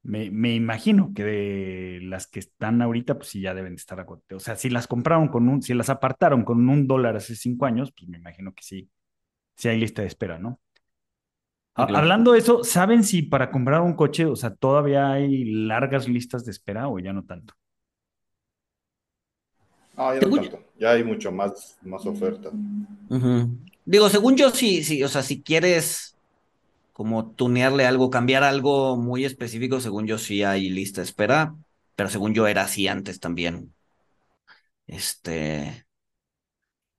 [0.03, 4.05] me, me imagino que de las que están ahorita, pues sí, ya deben estar a
[4.07, 7.65] O sea, si las compraron con un, si las apartaron con un dólar hace cinco
[7.67, 8.89] años, pues me imagino que sí,
[9.57, 10.61] sí hay lista de espera, ¿no?
[11.75, 16.45] Hablando de eso, ¿saben si para comprar un coche, o sea, todavía hay largas listas
[16.45, 17.53] de espera o ya no tanto?
[19.95, 20.59] Ah, ya no tanto.
[20.79, 22.51] Ya hay mucho más, más oferta.
[23.85, 26.15] Digo, según yo, sí, sí, o sea, si quieres
[26.93, 31.55] como tunearle algo, cambiar algo muy específico, según yo sí hay lista de espera,
[31.95, 33.73] pero según yo era así antes también.
[34.87, 35.85] Este,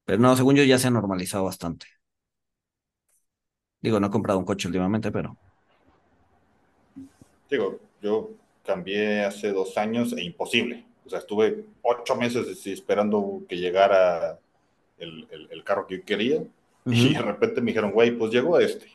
[0.05, 1.87] pero no, según yo ya se ha normalizado bastante.
[3.81, 5.39] Digo, no he comprado un coche últimamente, pero.
[7.51, 8.31] Digo, yo
[8.65, 10.85] cambié hace dos años e imposible.
[11.07, 14.38] O sea, estuve ocho meses esperando que llegara
[14.99, 16.43] el, carro que yo quería.
[16.87, 18.87] Y de repente me dijeron, güey, pues llegó este.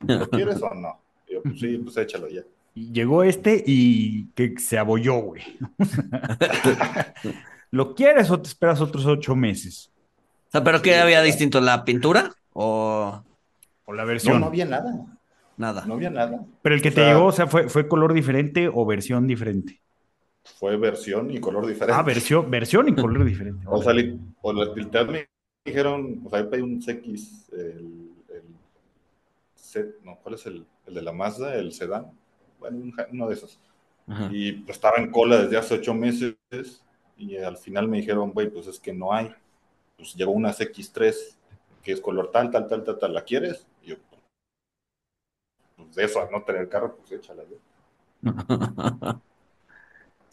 [0.00, 1.00] ¿Lo quieres o no?
[1.28, 2.42] Y yo, pues sí, pues échalo ya.
[2.74, 5.42] llegó este y que se abolló, güey.
[7.70, 9.90] ¿Lo quieres o te esperas otros ocho meses?
[10.48, 11.60] O sea, ¿pero qué había distinto?
[11.60, 13.22] ¿La pintura o...?
[13.88, 14.40] O la versión.
[14.40, 15.06] No, había nada.
[15.56, 15.84] Nada.
[15.86, 16.44] No había nada.
[16.62, 19.80] Pero el que te llegó, o sea, ¿fue, ¿fue color diferente o versión diferente?
[20.58, 21.98] Fue versión y color diferente.
[21.98, 23.66] Ah, versión, versión y color diferente.
[23.68, 23.92] o sea,
[24.40, 25.28] o la, me
[25.64, 28.42] dijeron, o sea, yo pedí un CX, el, el
[30.04, 31.54] no, ¿cuál es el, el, de la Mazda?
[31.56, 32.12] El sedán.
[32.58, 33.60] Bueno, uno de esos.
[34.30, 36.36] Y estaba en cola desde hace ocho meses
[37.16, 39.34] y al final me dijeron, güey, pues es que no hay.
[39.96, 41.36] Pues llegó una CX3
[41.82, 43.66] que es color tal, tal, tal, tal, tal, ¿la quieres?
[43.82, 43.96] Y yo,
[45.76, 47.42] pues de eso, a no tener carro, pues échala.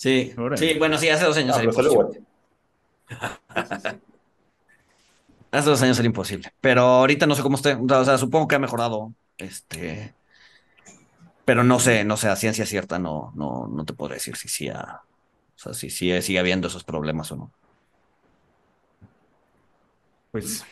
[0.04, 2.22] sí, sí, bueno, sí, hace dos años ah, era imposible.
[5.52, 8.56] hace dos años era imposible, pero ahorita no sé cómo esté, o sea, supongo que
[8.56, 10.14] ha mejorado, este,
[11.46, 14.48] pero no sé, no sé, a ciencia cierta no, no, no te puedo decir si
[14.50, 14.74] sí, o
[15.56, 17.52] sea, si, si sigue habiendo esos problemas o no.
[20.32, 20.66] Pues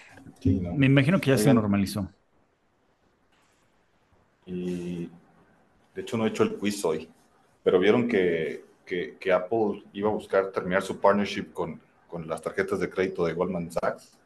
[0.43, 2.09] me imagino que ya se normalizó.
[4.45, 5.09] Y
[5.95, 7.07] de hecho no he hecho el quiz hoy,
[7.63, 8.65] pero vieron que,
[9.19, 13.33] que, Apple iba a buscar terminar su partnership con, con, las tarjetas de crédito de
[13.33, 14.17] Goldman Sachs.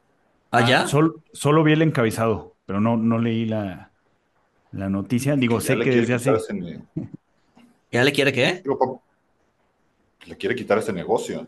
[0.52, 0.82] ¿Ah, ya?
[0.84, 3.92] Ah, solo, vi el encabezado, pero no, no leí la,
[4.72, 5.36] la noticia.
[5.36, 6.32] Digo, sé que desde hace...
[7.92, 8.64] ¿Ya le quiere qué?
[10.26, 11.46] le quiere quitar ese negocio.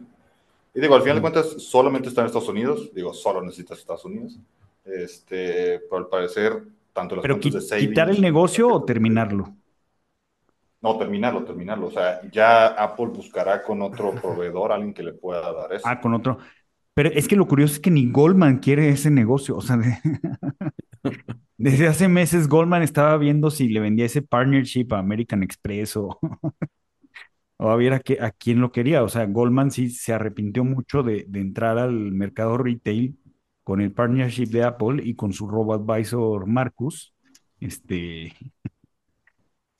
[0.73, 2.91] Y digo, al final de cuentas, solamente está en Estados Unidos.
[2.93, 4.37] Digo, solo necesitas Estados Unidos.
[4.85, 9.53] Este, pero al parecer, tanto las Pero de savings, ¿quitar el negocio o terminarlo?
[10.81, 11.87] No, terminarlo, terminarlo.
[11.87, 15.87] O sea, ya Apple buscará con otro proveedor, alguien que le pueda dar eso.
[15.87, 16.37] Ah, con otro.
[16.93, 19.55] Pero es que lo curioso es que ni Goldman quiere ese negocio.
[19.55, 19.77] O sea,
[21.57, 26.19] desde hace meses Goldman estaba viendo si le vendía ese partnership a American Express o,
[27.57, 29.03] o a ver a, qué, a quién lo quería.
[29.03, 33.15] O sea, Goldman sí se arrepintió mucho de, de entrar al mercado retail
[33.63, 37.13] con el partnership de Apple y con su robo-advisor Marcus,
[37.59, 38.33] este,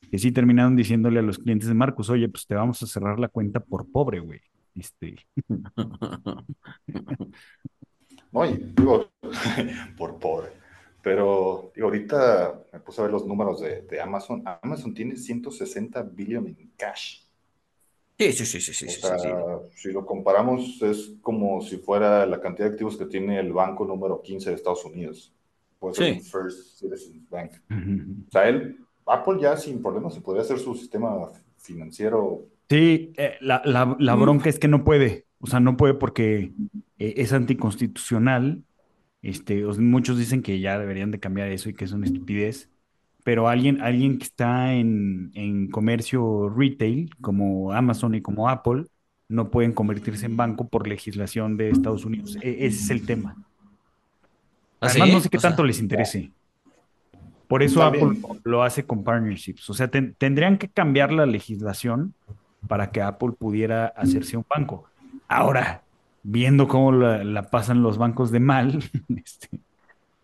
[0.09, 3.19] que sí terminaron diciéndole a los clientes de Marcus, oye, pues te vamos a cerrar
[3.19, 4.41] la cuenta por pobre, güey.
[4.75, 5.15] Este.
[8.31, 9.09] Oye, digo,
[9.97, 10.49] por pobre.
[11.01, 14.43] Pero digo, ahorita me puse a ver los números de, de Amazon.
[14.61, 17.21] Amazon tiene 160 billones en cash.
[18.19, 19.01] Sí, sí, sí, sí, sí,
[19.75, 23.85] Si lo comparamos, es como si fuera la cantidad de activos que tiene el banco
[23.85, 25.33] número 15 de Estados Unidos.
[25.77, 27.51] Puede ser un First Citizens Bank.
[27.69, 32.45] O sea, él, Apple ya sin problemas se podría hacer su sistema financiero.
[32.69, 35.25] Sí, eh, la, la, bronca es que no puede.
[35.39, 36.51] O sea, no puede porque
[36.99, 38.63] eh, es anticonstitucional.
[39.21, 42.69] Este, muchos dicen que ya deberían de cambiar eso y que es una estupidez
[43.27, 48.85] pero alguien, alguien que está en, en, comercio retail, como Amazon y como Apple,
[49.27, 52.37] no pueden convertirse en banco por legislación de Estados Unidos.
[52.41, 53.35] E, ese es el tema.
[54.79, 56.31] ¿Ah, Además, no sé qué tanto les interese.
[57.47, 59.69] Por eso Apple lo hace con partnerships.
[59.69, 62.13] O sea, tendrían que cambiar la legislación
[62.67, 64.85] para que Apple pudiera hacerse un banco.
[65.27, 65.83] Ahora,
[66.23, 68.83] viendo cómo la, la pasan los bancos de mal,
[69.15, 69.61] este,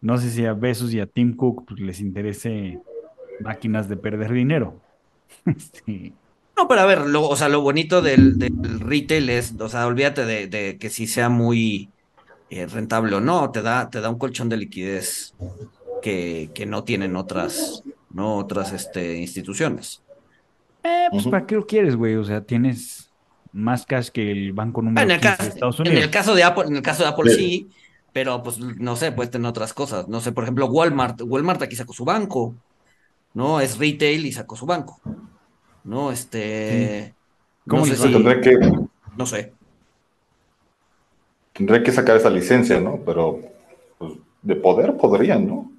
[0.01, 2.79] no sé si a Besos y a Tim Cook pues, les interese
[3.39, 4.79] máquinas de perder dinero.
[6.55, 8.37] No, pero a ver, lo, o sea, lo bonito del,
[8.79, 11.89] retail es, o sea, olvídate de, que si sea muy
[12.51, 15.33] eh, rentable o no, te da, te da un colchón de liquidez
[16.03, 20.03] que, que no tienen otras, no otras este, instituciones.
[20.83, 22.15] Eh, pues, ¿para qué lo quieres, güey?
[22.15, 23.09] O sea, tienes
[23.51, 25.97] más cash que el banco número en el caso, de Estados Unidos.
[25.97, 27.69] En el caso de Apple, en el caso de Apple sí,
[28.11, 30.07] pero pues no sé, puedes tener otras cosas.
[30.07, 32.53] No sé, por ejemplo, Walmart, Walmart aquí sacó su banco.
[33.33, 33.59] ¿no?
[33.59, 34.99] Es retail y sacó su banco,
[35.83, 36.11] ¿no?
[36.11, 37.13] Este...
[37.67, 38.59] ¿Cómo no sé tendré que...
[39.17, 39.53] No sé.
[41.53, 42.99] Tendré que sacar esa licencia, ¿no?
[43.05, 43.39] Pero
[43.97, 45.71] pues, de poder podrían, ¿no?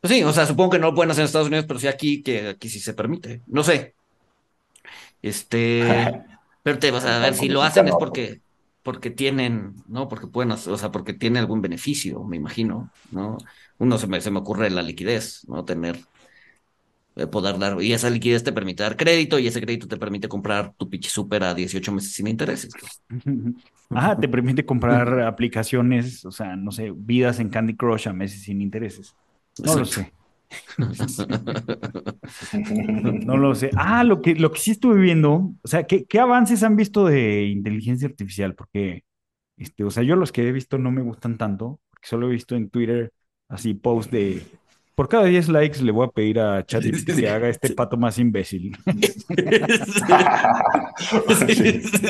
[0.00, 1.86] Pues sí, o sea, supongo que no lo pueden hacer en Estados Unidos, pero sí
[1.86, 3.42] aquí, que aquí sí se permite.
[3.46, 3.94] No sé.
[5.20, 5.82] Este,
[6.62, 8.40] pero te vas a ver, si lo hacen es porque,
[8.82, 10.08] porque tienen, ¿no?
[10.08, 13.36] Porque pueden, o sea, porque tiene algún beneficio, me imagino, ¿no?
[13.78, 15.64] Uno se me, se me ocurre la liquidez, ¿no?
[15.64, 15.98] Tener,
[17.16, 20.28] eh, poder dar, y esa liquidez te permite dar crédito y ese crédito te permite
[20.28, 22.72] comprar tu pichi super a 18 meses sin intereses.
[23.92, 28.42] Ah, te permite comprar aplicaciones, o sea, no sé, vidas en Candy Crush a meses
[28.42, 29.16] sin intereses.
[29.64, 30.12] No lo sé.
[33.24, 33.70] no lo sé.
[33.76, 37.06] Ah, lo que, lo que sí estuve viendo, o sea, ¿qué, ¿qué, avances han visto
[37.06, 38.54] de inteligencia artificial?
[38.54, 39.04] Porque,
[39.56, 42.32] este, o sea, yo los que he visto no me gustan tanto, porque solo he
[42.32, 43.12] visto en Twitter
[43.48, 44.42] así posts de
[44.94, 48.18] por cada 10 likes le voy a pedir a Chat que haga este pato más
[48.18, 48.76] imbécil.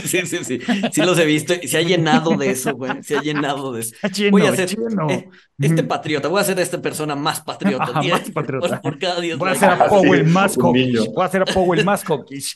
[0.04, 0.60] Sí, sí, sí,
[0.90, 1.02] sí.
[1.02, 1.54] los he visto.
[1.62, 3.02] Se ha llenado de eso, güey.
[3.02, 3.94] Se ha llenado de eso.
[4.30, 4.68] voy a hacer
[5.08, 5.28] eh,
[5.58, 6.28] este patriota.
[6.28, 7.92] Voy a ser esta persona más patriota.
[8.10, 8.80] más patriota.
[8.80, 11.06] Por, cada 10 Voy a hacer a Powell más hawkish.
[11.14, 12.54] Voy a hacer a Powell más hawkish.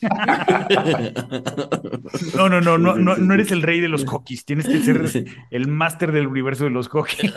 [2.35, 4.43] no, no, no, no, no, no eres el rey de los hawkish.
[4.43, 7.33] Tienes que ser el máster del universo de los hawkish.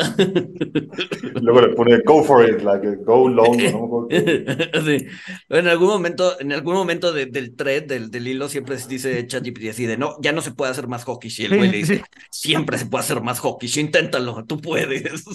[1.40, 4.08] Luego le pone go for it, like go long.
[5.50, 9.86] En algún momento, en algún momento del thread, del, del hilo, siempre dice ChatGPT así
[9.86, 11.30] de no, ya no se puede hacer más hockey.
[11.36, 13.70] Y el güey le dice, siempre se puede hacer más hockey.
[13.76, 15.24] Inténtalo, tú puedes.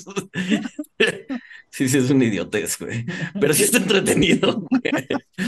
[1.70, 3.04] Sí, sí, es un idiotez, güey.
[3.42, 4.62] Pero sí está entretenido.
[4.62, 4.82] Güey.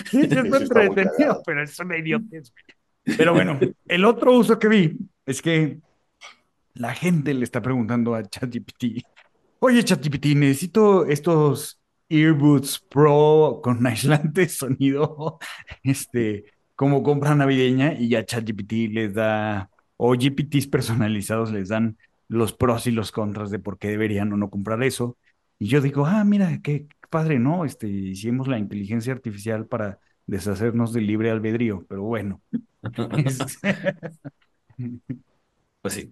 [0.09, 3.17] Sí, sí, está entretenido, pero es una idiotez, güey.
[3.17, 5.79] Pero bueno, el otro uso que vi es que
[6.73, 9.05] la gente le está preguntando a ChatGPT,
[9.59, 11.79] oye ChatGPT, necesito estos
[12.10, 15.39] Earbuds Pro con aislante sonido,
[15.84, 16.45] este,
[16.76, 21.97] como compra navideña y ya ChatGPT les da, o GPTs personalizados les dan
[22.28, 25.18] los pros y los contras de por qué deberían o no comprar eso.
[25.60, 27.66] Y yo digo, ah, mira, qué padre, ¿no?
[27.66, 32.41] Este, hicimos la inteligencia artificial para deshacernos del libre albedrío, pero bueno.
[35.82, 36.12] pues sí.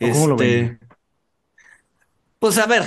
[0.00, 0.78] ¿Cómo lo ven?
[0.80, 0.87] Este,
[2.38, 2.84] pues a ver,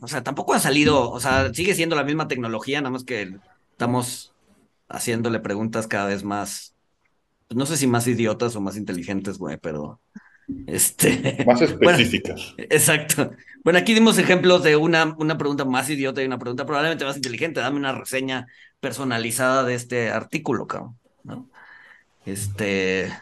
[0.00, 3.36] o sea, tampoco ha salido, o sea, sigue siendo la misma tecnología, nada más que
[3.72, 4.32] estamos
[4.88, 6.74] haciéndole preguntas cada vez más,
[7.46, 10.00] pues, no sé si más idiotas o más inteligentes, güey, pero
[10.66, 11.44] este.
[11.46, 12.54] Más específicas.
[12.56, 13.32] exacto.
[13.64, 17.16] Bueno, aquí dimos ejemplos de una, una pregunta más idiota y una pregunta probablemente más
[17.16, 17.60] inteligente.
[17.60, 18.46] Dame una reseña
[18.80, 20.96] personalizada de este artículo, cabrón.
[21.24, 21.48] ¿no?
[22.24, 23.12] Este.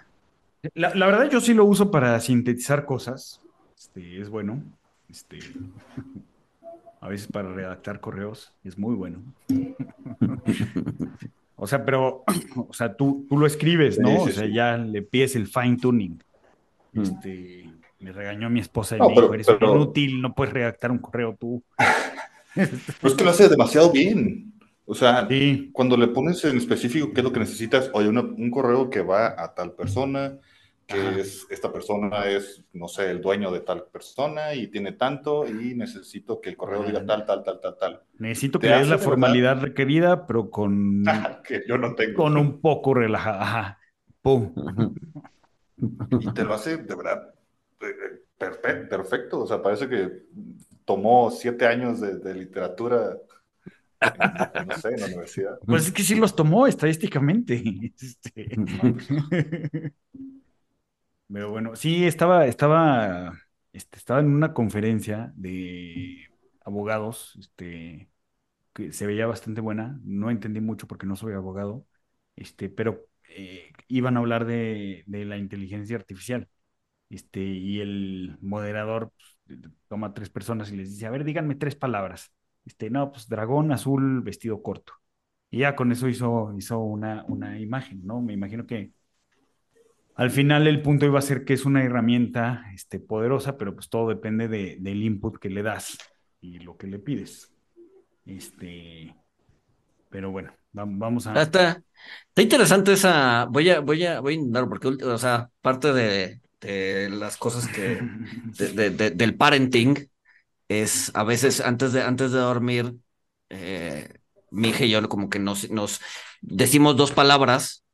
[0.74, 3.40] La, la, verdad, yo sí lo uso para sintetizar cosas.
[3.76, 4.62] Este, es bueno.
[5.10, 5.38] Este,
[7.00, 9.22] a veces para redactar correos es muy bueno.
[11.56, 12.24] o sea, pero,
[12.56, 14.22] o sea, tú, tú lo escribes, ¿no?
[14.22, 16.22] o sea, ya le pides el fine tuning.
[16.92, 17.02] Mm.
[17.02, 21.36] Este, me regañó mi esposa y me dijo, eres inútil, no puedes redactar un correo
[21.38, 21.62] tú.
[22.54, 22.70] Pero
[23.02, 24.52] es que lo hace demasiado bien.
[24.86, 25.28] O sea,
[25.72, 29.34] cuando le pones en específico qué es lo que necesitas, oye, un correo que va
[29.36, 30.38] a tal persona,
[30.86, 35.46] que es, esta persona es, no sé, el dueño de tal persona y tiene tanto
[35.46, 38.02] y necesito que el correo diga tal, tal, tal, tal, tal.
[38.18, 41.04] Necesito que es la formalidad requerida, pero con...
[41.46, 42.14] que yo no tengo.
[42.14, 43.78] Con un poco relajada.
[44.22, 44.52] Pum.
[46.20, 47.34] y te lo hace de verdad
[47.80, 49.40] eh, eh, perfecto, perfecto.
[49.40, 50.10] O sea, parece que
[50.84, 53.16] tomó siete años de, literatura
[54.66, 55.58] no sé, en la universidad.
[55.66, 57.92] Pues es que sí los tomó estadísticamente.
[58.00, 59.92] Este,
[61.32, 63.38] pero bueno, sí, estaba, estaba,
[63.72, 66.28] este, estaba en una conferencia de
[66.64, 68.10] abogados, este,
[68.74, 70.00] que se veía bastante buena.
[70.04, 71.86] No entendí mucho porque no soy abogado,
[72.36, 76.48] este, pero eh, iban a hablar de, la inteligencia artificial.
[77.10, 79.12] Este, y el moderador
[79.46, 82.32] pues, toma tres personas y les dice, a ver, díganme tres palabras.
[82.66, 84.94] Este, no, pues dragón azul vestido corto.
[85.50, 88.20] Y ya con eso hizo, hizo una, una imagen, ¿no?
[88.20, 88.92] Me imagino que
[90.16, 93.90] al final el punto iba a ser que es una herramienta este, poderosa, pero pues
[93.90, 95.98] todo depende de, del input que le das
[96.40, 97.52] y lo que le pides.
[98.24, 99.14] Este,
[100.08, 101.34] pero bueno, vamos a.
[101.34, 101.82] Ah, está,
[102.28, 103.44] está interesante esa.
[103.44, 107.68] Voy a, voy a, voy a intentar, porque, o sea, parte de, de las cosas
[107.68, 108.00] que.
[108.58, 110.08] De, del parenting
[110.68, 112.94] es a veces antes de, antes de dormir,
[113.50, 114.08] eh,
[114.50, 116.00] mi hija y yo como que nos, nos
[116.40, 117.84] decimos dos palabras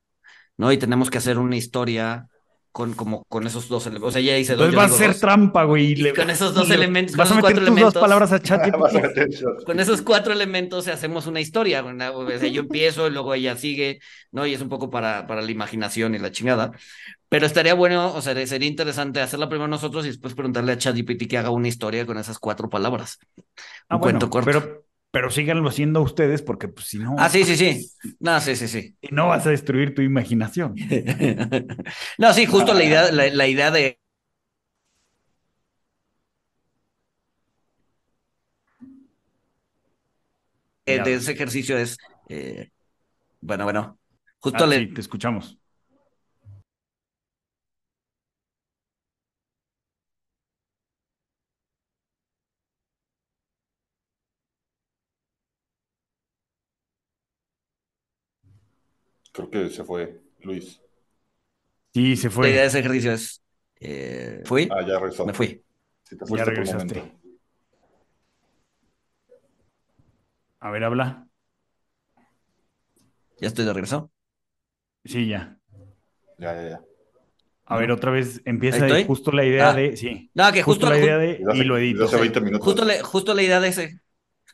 [0.56, 0.72] ¿no?
[0.72, 2.28] Y tenemos que hacer una historia
[2.72, 4.08] con, como, con esos dos elementos.
[4.08, 4.68] O sea, ya hice dos.
[4.68, 6.12] Entonces va a ser trampa, güey.
[6.14, 7.14] con esos dos elementos.
[7.16, 8.72] Vas a meter tus dos palabras a chat.
[9.66, 11.84] con esos cuatro elementos hacemos una historia.
[11.84, 14.00] O sea, yo empiezo y luego ella sigue,
[14.32, 14.46] ¿no?
[14.46, 16.72] Y es un poco para, para la imaginación y la chingada.
[17.28, 21.28] Pero estaría bueno, o sea, sería interesante hacerla primero nosotros y después preguntarle a ChatGPT
[21.28, 23.18] que haga una historia con esas cuatro palabras.
[23.88, 24.46] Ah, un cuento corto.
[24.46, 24.81] Pero
[25.12, 27.14] pero síganlo haciendo ustedes porque pues si no...
[27.18, 27.86] Ah, sí, sí, sí.
[28.18, 28.96] No, sí, sí, sí.
[29.02, 30.74] Y no vas a destruir tu imaginación.
[32.18, 34.00] no, sí, justo la idea, la, idea de...
[40.86, 41.98] de ese ejercicio es,
[42.30, 42.70] eh,
[43.42, 43.98] bueno, bueno,
[44.38, 44.78] justo ah, le...
[44.78, 45.61] Sí, te escuchamos.
[59.32, 60.80] Creo que se fue Luis.
[61.94, 62.46] Sí, se fue.
[62.46, 63.42] La idea de ese ejercicio es,
[63.80, 64.68] eh, ¿fui?
[64.70, 65.26] Ah, ya regresó.
[65.26, 65.62] Me fui.
[66.04, 67.02] Sí, te fuiste ya regresaste.
[70.60, 71.26] A ver, habla.
[73.40, 74.10] ¿Ya estoy de regreso?
[75.04, 75.58] Sí, ya.
[76.38, 76.80] Ya, ya, ya.
[77.64, 79.74] A ver, otra vez empieza justo la idea ah.
[79.74, 79.96] de.
[79.96, 80.30] Sí.
[80.34, 81.42] No, que justo, la idea de.
[81.54, 82.04] y lo edito.
[82.04, 82.64] Hace 20 minutos.
[82.64, 84.00] Justo, justo la idea de ese.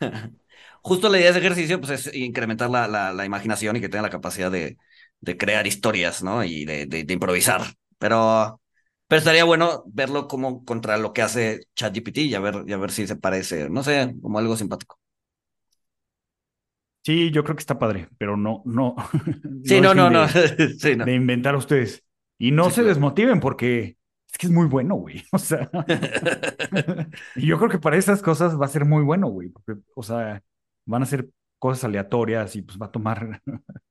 [0.83, 4.03] justo la idea de ese ejercicio pues, es incrementar la, la, imaginación y que tenga
[4.03, 4.77] la capacidad de,
[5.21, 6.45] de crear historias, ¿no?
[6.45, 7.63] Y de, de, improvisar.
[7.99, 8.61] Pero,
[9.07, 12.77] pero estaría bueno verlo como contra lo que hace ChatGPT y a ver, y a
[12.77, 14.99] ver si se parece, no sé, como algo simpático.
[17.05, 18.95] Sí, yo creo que está padre, pero no, no.
[19.65, 20.27] Sí, no, no, no.
[20.27, 22.05] De inventar a ustedes.
[22.39, 23.97] Y no se desmotiven porque
[24.31, 25.25] es que es muy bueno, güey.
[25.33, 25.71] O sea,
[27.35, 29.49] y yo creo que para esas cosas va a ser muy bueno, güey.
[29.49, 30.43] Porque, o sea,
[30.89, 31.29] van a ser
[31.59, 33.43] cosas aleatorias y pues va a tomar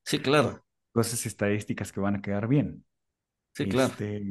[0.04, 0.66] sí, claro.
[0.92, 2.84] cosas estadísticas que van a quedar bien.
[3.54, 3.92] Sí, claro.
[3.92, 4.24] Este,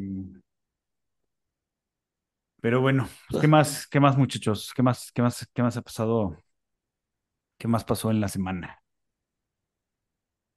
[2.61, 4.73] pero bueno, pues, ¿qué más, qué más, muchachos?
[4.75, 6.37] ¿Qué más, qué más, qué más ha pasado?
[7.59, 8.83] ¿Qué más pasó en la semana?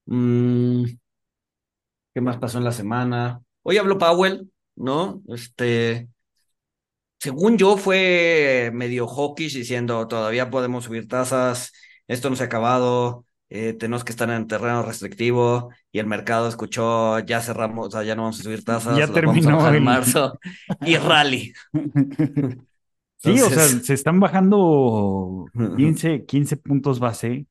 [0.05, 0.85] Mm,
[2.13, 3.41] ¿qué más pasó en la semana?
[3.61, 5.21] Hoy habló Powell, ¿no?
[5.27, 6.09] Este,
[7.19, 11.71] según yo, fue medio hawkish diciendo todavía podemos subir tasas
[12.09, 16.47] esto no se ha acabado, eh, tenemos que estar en terreno restrictivo y el mercado
[16.47, 20.39] escuchó, ya cerramos, o sea, ya no vamos a subir tasas, ya terminó en marzo
[20.81, 21.53] y rally.
[23.17, 25.45] sí, o sea, se están bajando
[25.77, 27.45] 15, 15 puntos base.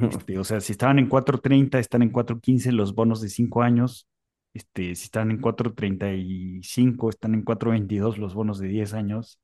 [0.00, 4.06] Este, o sea, si estaban en 4.30, están en 4.15 los bonos de 5 años.
[4.54, 9.40] Este, si están en 4.35, están en 4.22 los bonos de 10 años.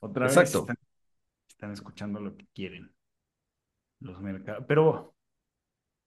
[0.00, 0.76] Otra Exacto están
[1.72, 2.94] escuchando lo que quieren
[4.00, 4.64] los mercados.
[4.68, 5.14] Pero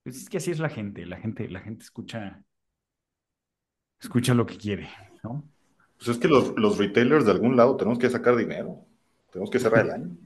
[0.04, 2.42] pues es que así es la gente, la gente, la gente escucha,
[4.00, 4.90] escucha lo que quiere,
[5.24, 5.44] ¿no?
[5.98, 8.86] Pues es que los, los retailers de algún lado tenemos que sacar dinero,
[9.32, 10.18] tenemos que cerrar el año.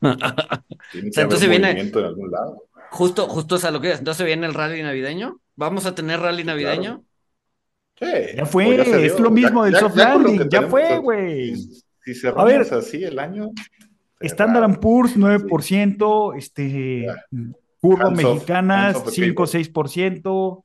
[0.92, 2.68] entonces viene en algún lado.
[2.90, 3.98] Justo, justo es a lo que es.
[3.98, 5.40] Entonces viene el rally navideño.
[5.56, 7.04] ¿Vamos a tener rally navideño?
[7.98, 8.06] Sí,
[8.36, 11.54] ya fue, es lo mismo del soft landing, ya, fue, güey.
[12.02, 13.50] Si, cerramos así el año,
[14.20, 17.06] Standard Poor's 9%, este,
[17.80, 20.64] curva mexicana 5 6%.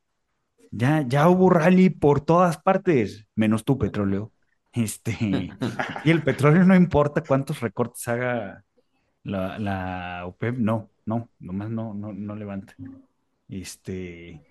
[0.71, 4.33] Ya, ya hubo rally por todas partes, menos tu petróleo.
[4.73, 5.17] Este,
[6.03, 8.65] y el petróleo no importa cuántos recortes haga
[9.23, 12.75] la, la OPEP, no, no, nomás no, no, no levanta.
[13.47, 14.41] Este,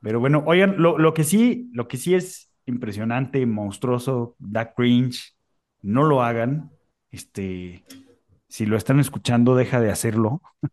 [0.00, 5.34] pero bueno, oigan, lo, lo, que sí, lo que sí es impresionante, monstruoso, da cringe,
[5.82, 6.70] no lo hagan.
[7.10, 7.84] Este,
[8.48, 10.42] si lo están escuchando, deja de hacerlo.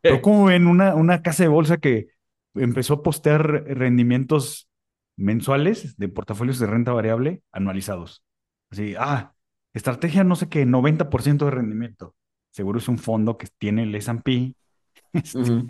[0.00, 2.08] Pero como ven una, una casa de bolsa que
[2.54, 4.68] empezó a postear rendimientos
[5.16, 8.22] mensuales de portafolios de renta variable anualizados.
[8.70, 9.32] Así, ah,
[9.72, 12.14] estrategia no sé qué, 90% de rendimiento.
[12.50, 14.54] Seguro es un fondo que tiene el S&P.
[15.12, 15.66] Este.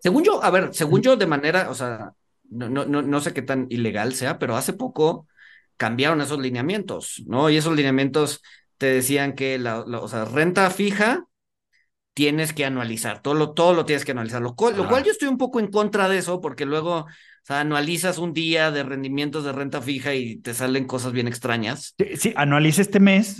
[0.00, 2.12] Según yo, a ver, según yo de manera, o sea,
[2.50, 5.28] no, no, no sé qué tan ilegal sea, pero hace poco
[5.76, 7.48] cambiaron esos lineamientos, ¿no?
[7.48, 8.42] Y esos lineamientos
[8.82, 11.28] te decían que la, o sea, renta fija
[12.14, 15.12] tienes que anualizar, todo lo, todo lo tienes que anualizar, lo cual, lo cual yo
[15.12, 17.06] estoy un poco en contra de eso, porque luego
[17.42, 21.26] o sea, anualizas un día de rendimientos de renta fija y te salen cosas bien
[21.26, 21.96] extrañas.
[22.16, 23.38] Sí, anualiza este mes.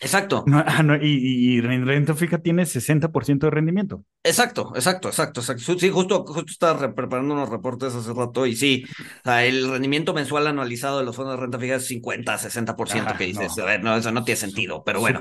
[0.00, 0.44] Exacto.
[1.02, 4.02] y, renta fija tiene 60% de rendimiento.
[4.24, 5.78] Exacto, exacto, exacto, exacto.
[5.78, 10.12] Sí, justo, justo estaba preparando unos reportes hace rato y sí, o sea, el rendimiento
[10.12, 13.84] mensual anualizado de los fondos de renta fija es 50, 60% que dices, a ver,
[13.84, 15.20] no, eso no tiene sentido, pero bueno,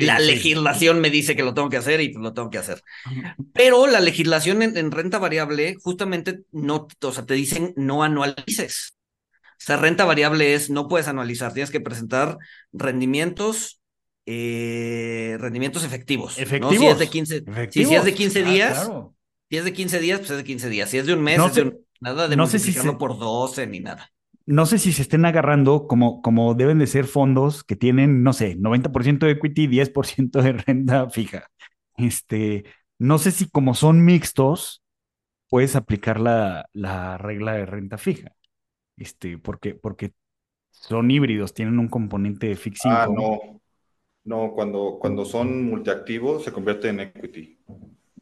[0.00, 2.82] la legislación me dice que lo tengo que hacer y pues lo tengo que hacer.
[3.52, 8.96] Pero la legislación en, en renta variable justamente no, o sea, te dicen no anualices.
[9.56, 12.38] O sea, renta variable es no puedes anualizar, tienes que presentar
[12.72, 13.80] rendimientos,
[14.26, 16.38] eh, rendimientos efectivos.
[16.38, 16.76] Efectivos.
[16.76, 18.90] Si es de 15, si es de 15 ah, días,
[19.48, 20.90] si es de 15 días, pues es de 15 días.
[20.90, 24.10] Si es de un mes, es de nada de no multiplicarlo por 12 ni nada.
[24.44, 28.32] no sé si se estén agarrando como, como deben de ser fondos que tienen, no
[28.32, 31.48] sé, 90% de equity, 10% de renta fija.
[31.96, 32.64] Este,
[32.98, 34.82] no sé si como son mixtos,
[35.56, 38.30] puedes aplicar la, la regla de renta fija.
[38.94, 40.12] Este, porque, porque
[40.70, 42.92] son híbridos, tienen un componente de fixing.
[42.92, 43.62] Ah, no.
[44.24, 47.58] No, cuando, cuando son multiactivos se convierte en equity.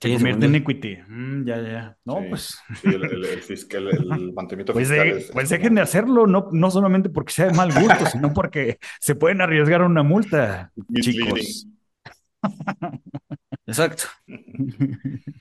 [0.00, 0.96] Se convierte en equity.
[1.08, 1.98] Mm, ya, ya.
[2.04, 2.56] No, pues.
[2.80, 5.24] Sí, el, el, fiscal, el mantenimiento pues fiscal.
[5.32, 9.16] pues dejen de hacerlo, no, no solamente porque sea de mal gusto, sino porque se
[9.16, 11.66] pueden arriesgar a una multa, chicos.
[13.66, 14.04] Exacto.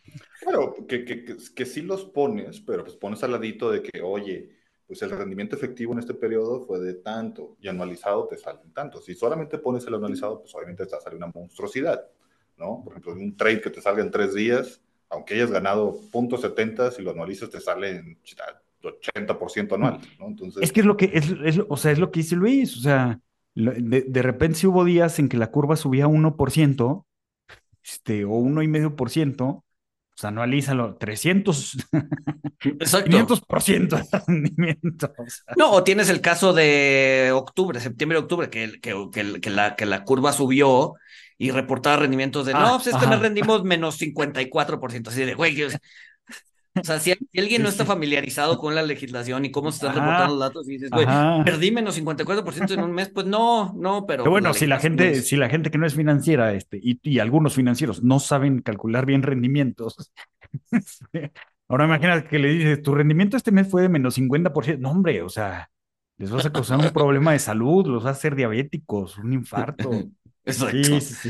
[0.93, 4.51] Que, que, que, que, sí los pones, pero pues pones al ladito de que, oye,
[4.85, 9.01] pues el rendimiento efectivo en este periodo fue de tanto y anualizado te salen tanto.
[9.01, 12.05] Si solamente pones el anualizado, pues obviamente te sale una monstruosidad.
[12.57, 12.81] ¿no?
[12.83, 17.01] Por ejemplo, un trade que te salga en tres días, aunque hayas ganado .70, si
[17.01, 18.19] lo anualizas te sale en
[18.83, 20.27] 80% anual, ¿no?
[20.27, 20.61] Entonces...
[20.61, 22.81] Es que es lo que, es, es, o sea, es lo que dice Luis, o
[22.81, 23.19] sea,
[23.55, 27.05] de, de repente si hubo días en que la curva subía 1%,
[27.83, 29.62] este, o 1,5%,
[30.15, 31.77] pues anualízalo, 300,
[32.61, 33.09] Exacto.
[33.09, 35.13] 500% de rendimiento.
[35.57, 39.85] No, o tienes el caso de octubre, septiembre, octubre, que, que, que, que, la, que
[39.85, 40.93] la curva subió
[41.37, 45.33] y reportaba rendimientos de, ah, no, pues es que me rendimos menos 54%, así de,
[45.33, 45.55] güey,
[46.75, 50.35] o sea, si, alguien no está familiarizado con la legislación y cómo se están reportando
[50.35, 51.05] los datos y dices, güey,
[51.45, 54.29] perdí menos 54% en un mes, pues no, no, pero...
[54.29, 57.19] bueno, la si la gente, si la gente que no es financiera, este, y, y
[57.19, 60.11] algunos financieros no saben calcular bien rendimientos,
[61.67, 65.21] ahora imagínate que le dices, tu rendimiento este mes fue de menos 50%, no hombre,
[65.21, 65.69] o sea,
[66.17, 69.91] les vas a causar un problema de salud, los vas a hacer diabéticos, un infarto.
[70.45, 70.77] Exacto.
[70.83, 71.29] Sí, sí,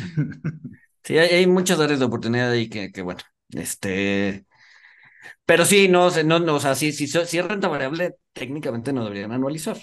[1.04, 1.18] sí.
[1.18, 4.46] hay, muchas áreas de oportunidad ahí que, que bueno, este.
[5.46, 9.04] Pero sí, no, no, no o sea, si, si, si es renta variable, técnicamente no
[9.04, 9.78] deberían anualizar,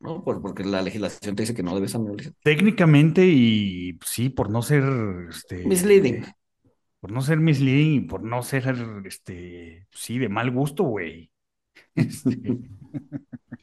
[0.00, 0.24] ¿no?
[0.24, 2.32] Por, porque la legislación te dice que no debes anualizar.
[2.42, 4.84] Técnicamente y sí, por no ser
[5.30, 6.24] este, misleading.
[7.00, 11.30] por no ser misleading y por no ser este, sí, de mal gusto, güey.
[11.94, 12.38] Este.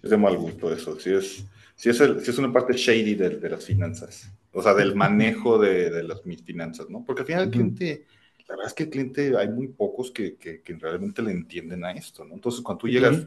[0.01, 1.45] Es de mal gusto eso, sí es,
[1.75, 4.95] sí es, el, sí es una parte shady de, de las finanzas o sea, del
[4.95, 7.03] manejo de, de las, mis finanzas, ¿no?
[7.05, 8.05] Porque al final el cliente,
[8.51, 11.85] la verdad es que el cliente hay muy pocos que, que, que realmente le entienden
[11.85, 12.33] a esto, ¿no?
[12.33, 13.25] Entonces, cuando tú llegas,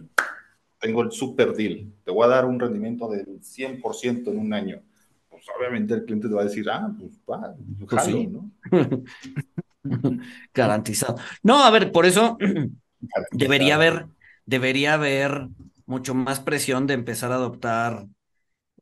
[0.78, 4.82] tengo el super deal, te voy a dar un rendimiento del 100% en un año,
[5.30, 7.54] pues obviamente el cliente te va a decir, ah, pues va,
[7.88, 8.26] pues, sí.
[8.26, 8.50] ¿no?
[10.54, 11.16] Garantizado.
[11.42, 12.36] No, a ver, por eso
[13.32, 14.08] debería haber,
[14.44, 15.48] debería haber
[15.86, 18.06] mucho más presión de empezar a adoptar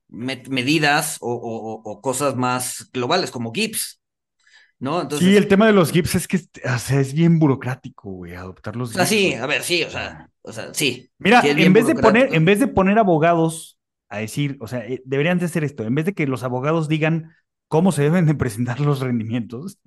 [0.08, 4.01] medidas o, cosas más globales como GIPS.
[4.82, 5.00] ¿No?
[5.00, 8.92] Entonces, sí, el tema de los GIPS es que es bien burocrático, güey, adoptar los
[8.92, 9.08] GIPS.
[9.08, 11.08] sí, a ver, sí, o sea, o sea sí.
[11.18, 13.78] Mira, en, vez de poner, en vez de poner abogados
[14.08, 16.88] a decir, o sea, eh, deberían de hacer esto, en vez de que los abogados
[16.88, 17.32] digan
[17.68, 19.78] cómo se deben de presentar los rendimientos,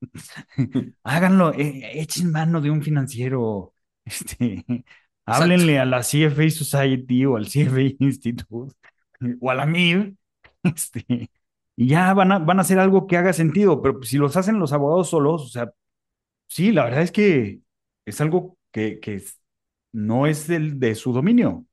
[1.02, 3.74] háganlo, eh, echen mano de un financiero,
[4.04, 4.64] este,
[5.26, 10.14] háblenle a la CFA Society o al CFA Institute o a la MIR,
[10.62, 11.28] este,
[11.76, 14.58] y ya van a, van a hacer algo que haga sentido, pero si los hacen
[14.58, 15.72] los abogados solos, o sea,
[16.48, 17.60] sí, la verdad es que
[18.06, 19.22] es algo que, que
[19.92, 21.66] no es del, de su dominio.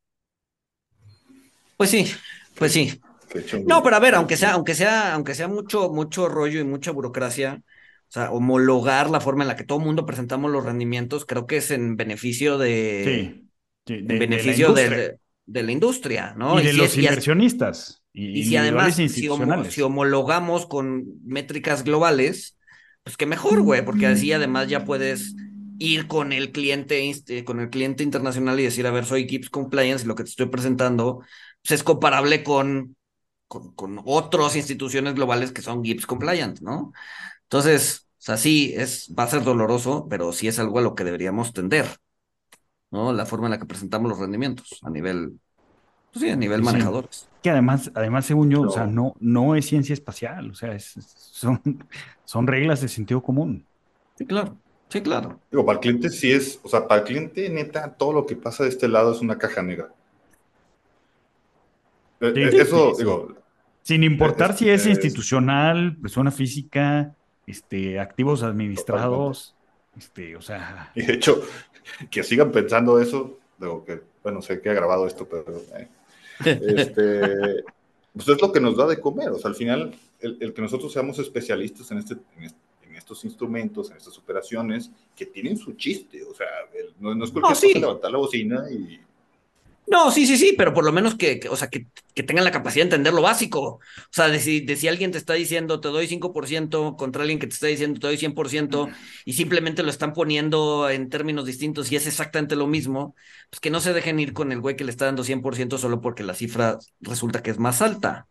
[1.78, 2.08] Pues sí,
[2.56, 3.02] pues sí.
[3.66, 6.92] No, pero a ver, aunque sea, aunque sea, aunque sea mucho, mucho rollo y mucha
[6.92, 11.26] burocracia, o sea, homologar la forma en la que todo el mundo presentamos los rendimientos,
[11.26, 13.44] creo que es en beneficio de.
[13.86, 16.60] Sí, en beneficio de, de la industria, ¿no?
[16.60, 18.01] Y de los inversionistas.
[18.14, 22.58] Y, si además si, homologamos con métricas globales,
[23.04, 25.36] pues qué mejor, güey, porque así además ya puedes
[25.80, 29.50] ir con el cliente, este, con el cliente internacional y decir, a ver, soy GIPS
[29.50, 31.22] Compliance y lo que te estoy presentando
[31.64, 32.96] pues, es comparable con,
[33.48, 36.92] con, con otras instituciones globales que son GIPS Compliant, ¿no?
[37.44, 40.94] Entonces, o sea, sí, es, va a ser doloroso, pero sí es algo a lo
[40.94, 41.88] que deberíamos tender.
[42.92, 43.14] ¿no?
[43.14, 45.40] La forma en la que presentamos los rendimientos a nivel,
[46.12, 47.28] pues sí, a nivel manejadores.
[47.42, 50.94] Que además, además, según yo, o sea, no, no es ciencia espacial, o sea, es,
[51.16, 51.62] son,
[52.26, 53.66] son reglas de sentido común.
[54.16, 54.58] Sí, claro.
[54.90, 55.40] Sí, claro.
[55.50, 58.36] Digo, para el cliente sí es, o sea, para el cliente, neta, todo lo que
[58.36, 59.94] pasa de este lado es una caja negra.
[62.20, 63.34] Eh, eh, eso, digo.
[63.84, 67.16] Sin importar si es, institucional, persona física,
[67.48, 69.56] este, activos administrados,
[69.98, 70.92] este, o sea.
[70.94, 71.42] Y de hecho,
[72.10, 75.46] que sigan pensando eso, digo que, bueno, sé que ha grabado esto, pero
[75.78, 75.88] eh,
[76.46, 77.64] este,
[78.14, 80.92] pues es lo que nos da de comer, o sea, al final, el, que nosotros
[80.92, 86.36] seamos especialistas en, este, en, estos instrumentos, en estas operaciones, que tienen su chiste, o
[86.36, 86.48] sea,
[87.00, 89.00] no, es cualquier levantar la bocina y...
[89.88, 92.52] No, sí, sí, sí, pero por lo menos que, o sea, que, que, tengan la
[92.52, 93.62] capacidad de entender lo básico.
[93.62, 93.80] O
[94.10, 97.48] sea, de si, de si alguien te está diciendo te doy 5% contra alguien que
[97.48, 98.90] te está diciendo te doy 100%
[99.26, 103.16] y simplemente lo están poniendo en términos distintos y es exactamente lo mismo,
[103.50, 106.00] pues que no se dejen ir con el güey que le está dando 100% solo
[106.00, 108.28] porque la cifra resulta que es más alta.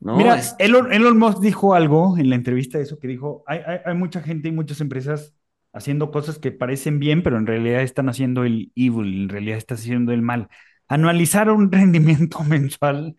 [0.00, 0.16] ¿no?
[0.16, 3.94] Mira, Elon, Elon, Musk dijo algo en la entrevista, eso que dijo, hay, hay, hay
[3.94, 5.32] mucha gente y muchas empresas
[5.74, 9.76] haciendo cosas que parecen bien, pero en realidad están haciendo el evil, en realidad están
[9.76, 10.48] haciendo el mal
[10.88, 13.16] anualizar un rendimiento mensual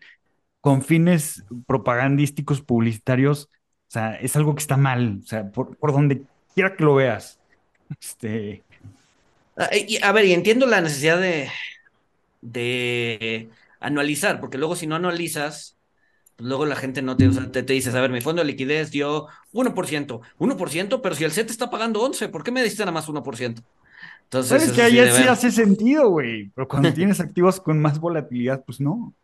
[0.60, 3.50] con fines propagandísticos, publicitarios,
[3.88, 6.22] o sea, es algo que está mal, o sea, por, donde
[6.54, 7.38] quiera que lo veas.
[8.00, 8.64] Este...
[9.56, 9.70] Ah,
[10.02, 11.48] a ver, y entiendo la necesidad de,
[12.40, 13.48] de
[13.78, 15.75] anualizar, porque luego si no anualizas,
[16.38, 18.46] luego la gente no te, o sea, te, te, dices, a ver, mi fondo de
[18.46, 22.82] liquidez dio 1%, 1%, pero si el SET está pagando 11, ¿por qué me diste
[22.82, 23.62] nada más 1%?
[24.24, 26.50] Entonces, Sabes que ahí sí, hace sentido, güey.
[26.54, 29.14] Pero cuando tienes activos con más volatilidad, pues no.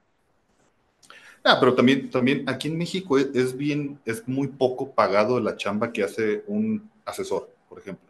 [1.45, 5.93] Ah, pero también, también aquí en México es, bien, es muy poco pagado la chamba
[5.93, 8.09] que hace un asesor, por ejemplo.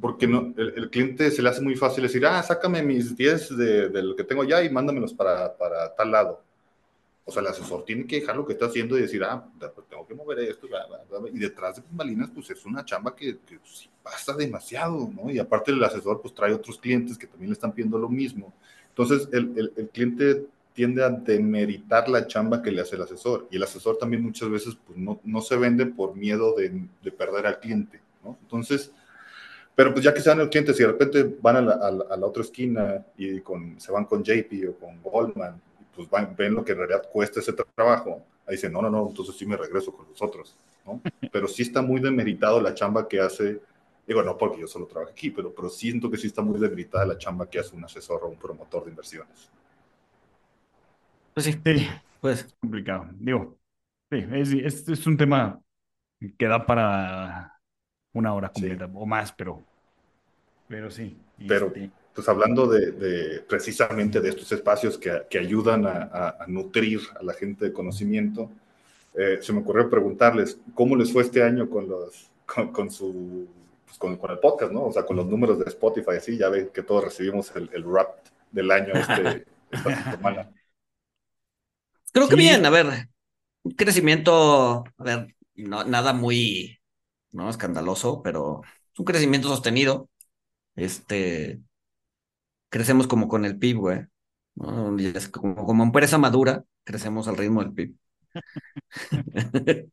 [0.00, 3.88] Porque no, el, cliente se le hace muy fácil decir, ah, sácame mis 10 de,
[3.90, 6.42] de lo que tengo ya y mándamelos para, para tal lado.
[7.28, 9.86] O sea, el asesor tiene que dejar lo que está haciendo y decir, ah, pues
[9.86, 10.66] tengo que mover esto.
[11.30, 13.58] Y detrás de Malinas, pues es una chamba que, que
[14.02, 15.30] pasa demasiado, ¿no?
[15.30, 18.54] Y aparte el asesor, pues trae otros clientes que también le están pidiendo lo mismo.
[18.88, 23.46] Entonces, el, el, el cliente tiende a demeritar la chamba que le hace el asesor.
[23.50, 27.46] Y el asesor también muchas veces pues, no, se vende por miedo de, de, perder
[27.46, 28.38] al cliente, ¿no?
[28.40, 28.90] Entonces,
[29.74, 33.04] pero pues ya que sean el cliente, si de repente van a la, otra esquina
[33.18, 33.42] y
[33.76, 35.60] se van con JP o con Goldman
[36.06, 39.36] pues ven lo que en realidad cuesta ese trabajo, ahí dicen, no, no, no, entonces
[39.36, 41.00] sí me regreso con los otros, ¿no?
[41.32, 43.60] Pero sí está muy demeritado la chamba que hace,
[44.06, 47.04] digo, no porque yo solo trabajo aquí, pero, pero siento que sí está muy demeritada
[47.04, 49.50] la chamba que hace un asesor o un promotor de inversiones.
[51.34, 51.88] Pues sí, sí
[52.20, 52.56] pues.
[52.60, 53.58] Complicado, digo,
[54.10, 55.60] sí, es, es, un tema
[56.38, 57.60] que da para
[58.12, 59.62] una hora completa o más, pero,
[60.68, 61.18] pero sí.
[61.46, 67.00] Pero, este, pues hablando de, precisamente de estos espacios que, que ayudan a, a, nutrir
[67.14, 68.50] a la gente de conocimiento,
[69.14, 72.28] eh, se me ocurrió preguntarles cómo les fue este año con, los,
[72.72, 73.46] con, su,
[73.86, 74.86] pues con, con, el podcast, ¿no?
[74.86, 77.84] O sea, con los números de Spotify, así, ya ven que todos recibimos el, el
[77.84, 78.18] rap
[78.50, 80.50] del año este, esta semana.
[82.12, 83.10] Creo que bien, a ver,
[83.62, 86.80] un crecimiento, a ver, no, nada muy,
[87.30, 88.62] no escandaloso, pero
[88.98, 90.10] un crecimiento sostenido.
[90.74, 91.60] Este,
[92.68, 94.06] crecemos como con el PIB, güey.
[95.30, 97.94] Como, como empresa madura, crecemos al ritmo del PIB.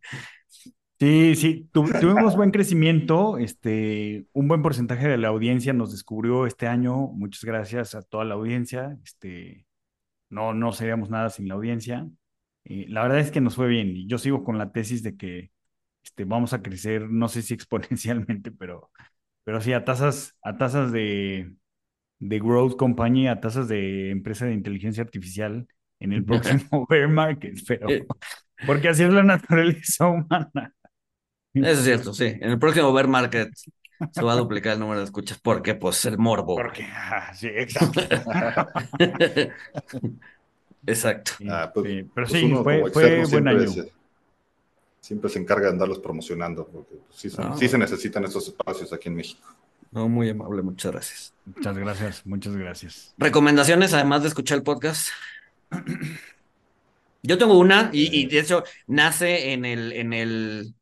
[0.97, 6.67] Sí, sí, tuvimos buen crecimiento, este, un buen porcentaje de la audiencia nos descubrió este
[6.67, 9.65] año, muchas gracias a toda la audiencia, este,
[10.29, 12.09] no, no seríamos nada sin la audiencia,
[12.63, 15.17] eh, la verdad es que nos fue bien, y yo sigo con la tesis de
[15.17, 15.51] que
[16.03, 18.89] este, vamos a crecer, no sé si exponencialmente, pero,
[19.43, 21.55] pero sí a tasas, a tasas de,
[22.19, 25.67] de growth company a tasas de empresa de inteligencia artificial
[25.99, 28.05] en el próximo bear market, pero eh.
[28.65, 30.73] porque así es la naturaleza humana.
[31.53, 32.25] Eso es cierto, sí.
[32.25, 33.49] En el próximo bear market
[34.11, 36.55] se va a duplicar el número de escuchas porque pues el morbo.
[36.55, 38.01] Porque, ah, sí, exacto.
[40.85, 41.31] exacto.
[41.49, 43.71] Ah, pues, pero pues sí, fue, fue buen año.
[44.99, 49.07] siempre se encarga de andarlos promocionando, porque pues, sí, sí se necesitan esos espacios aquí
[49.07, 49.55] en México.
[49.95, 51.33] No, muy amable, muchas gracias.
[51.45, 53.15] Muchas gracias, muchas gracias.
[53.17, 55.07] ¿Recomendaciones además de escuchar el podcast?
[57.23, 60.75] Yo tengo una, y, de hecho nace en el, en, el,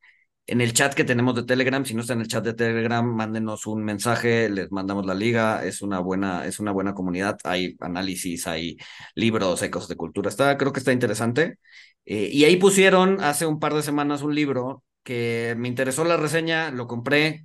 [0.47, 1.85] en el chat que tenemos de Telegram.
[1.85, 5.63] Si no está en el chat de Telegram, mándenos un mensaje, les mandamos la liga.
[5.63, 7.37] Es una buena, es una buena comunidad.
[7.43, 8.77] Hay análisis, hay
[9.13, 10.29] libros, hay cosas de cultura.
[10.29, 11.59] Está, creo que está interesante.
[12.03, 16.17] Eh, y ahí pusieron hace un par de semanas un libro que me interesó la
[16.17, 17.43] reseña, lo compré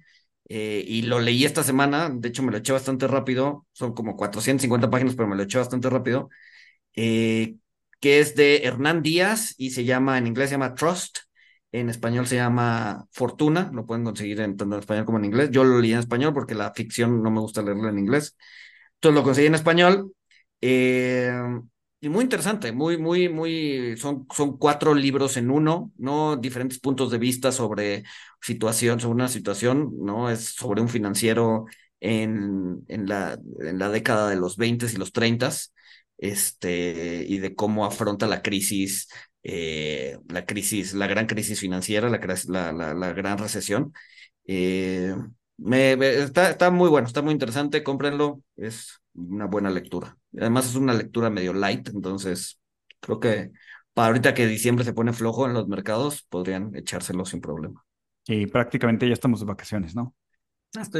[0.48, 4.16] eh, y lo leí esta semana, de hecho me lo eché bastante rápido, son como
[4.16, 6.28] 450 páginas, pero me lo eché bastante rápido,
[6.96, 7.56] eh,
[8.00, 11.18] que es de Hernán Díaz y se llama, en inglés se llama Trust,
[11.72, 15.50] en español se llama Fortuna, lo pueden conseguir en tanto en español como en inglés.
[15.50, 18.36] Yo lo leí en español porque la ficción no me gusta leerlo en inglés.
[18.94, 20.12] Entonces lo conseguí en español.
[20.60, 21.30] Eh,
[22.00, 26.36] y muy interesante, muy, muy, muy, son, son cuatro libros en uno, ¿no?
[26.36, 28.04] Diferentes puntos de vista sobre
[28.40, 30.30] situación, sobre una situación, ¿no?
[30.30, 31.66] Es sobre un financiero
[32.00, 35.50] en, en, la, en la década de los 20 y los 30,
[36.18, 39.08] este, y de cómo afronta la crisis,
[39.42, 42.20] eh, la crisis, la gran crisis financiera, la,
[42.72, 43.92] la, la, gran recesión.
[44.46, 45.14] Eh,
[45.56, 50.16] me, está, está muy bueno, está muy interesante, cómprenlo, es una buena lectura.
[50.36, 52.60] Además es una lectura medio light, entonces
[53.00, 53.50] creo que
[53.94, 57.84] para ahorita que diciembre se pone flojo en los mercados, podrían echárselo sin problema.
[58.26, 60.14] Y prácticamente ya estamos de vacaciones, ¿no?
[60.76, 60.98] Hasta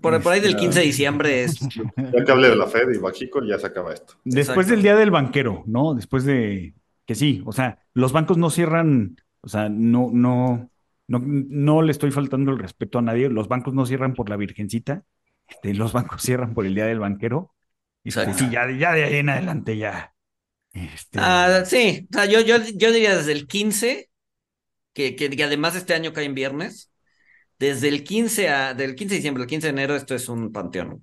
[0.00, 1.58] por, ahí del 15 de diciembre es.
[1.96, 4.14] Ya que hablé de la Fed y Bajico, ya se acaba esto.
[4.24, 5.94] Después del día del banquero, ¿no?
[5.94, 6.74] Después de
[7.06, 10.70] que sí, o sea, los bancos no cierran, o sea, no, no,
[11.08, 13.30] no, no le estoy faltando el respeto a nadie.
[13.30, 15.04] Los bancos no cierran por la virgencita,
[15.48, 17.54] este, los bancos cierran por el día del banquero.
[18.06, 20.14] Y este, sí, ya, ya de ahí en adelante ya.
[20.72, 21.18] Este...
[21.20, 24.08] Ah, sí, o sea, yo, yo, yo diría desde el 15,
[24.92, 26.92] que, que, además este año cae en viernes,
[27.58, 30.52] desde el 15 a, del 15 de diciembre al 15 de enero, esto es un
[30.52, 31.02] panteón.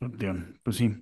[0.00, 0.96] Panteón, pues sí.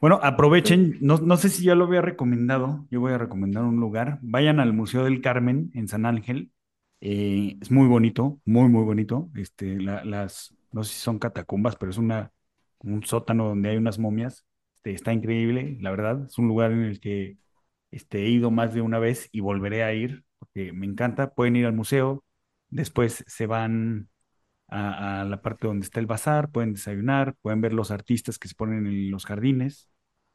[0.00, 3.80] Bueno, aprovechen, no, no, sé si ya lo había recomendado, yo voy a recomendar un
[3.80, 6.52] lugar, vayan al Museo del Carmen en San Ángel,
[7.00, 11.90] eh, es muy bonito, muy, muy bonito, este, las, no sé si son catacumbas, pero
[11.90, 12.30] es una,
[12.78, 14.44] un sótano donde hay unas momias,
[14.82, 17.38] este, está increíble, la verdad, es un lugar en el que
[17.92, 21.54] este, he ido más de una vez y volveré a ir, porque me encanta, pueden
[21.54, 22.24] ir al museo,
[22.68, 24.08] después se van
[24.66, 28.56] a, la parte donde está el bazar, pueden desayunar, pueden ver los artistas que se
[28.56, 29.88] ponen en los jardines,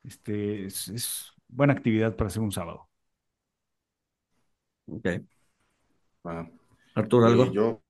[0.04, 2.88] este, es, buena actividad para hacer un sábado.
[4.86, 5.08] Ok.
[6.24, 6.48] Ah,
[6.96, 7.52] Arturo, ¿algo?
[7.52, 7.82] Yo,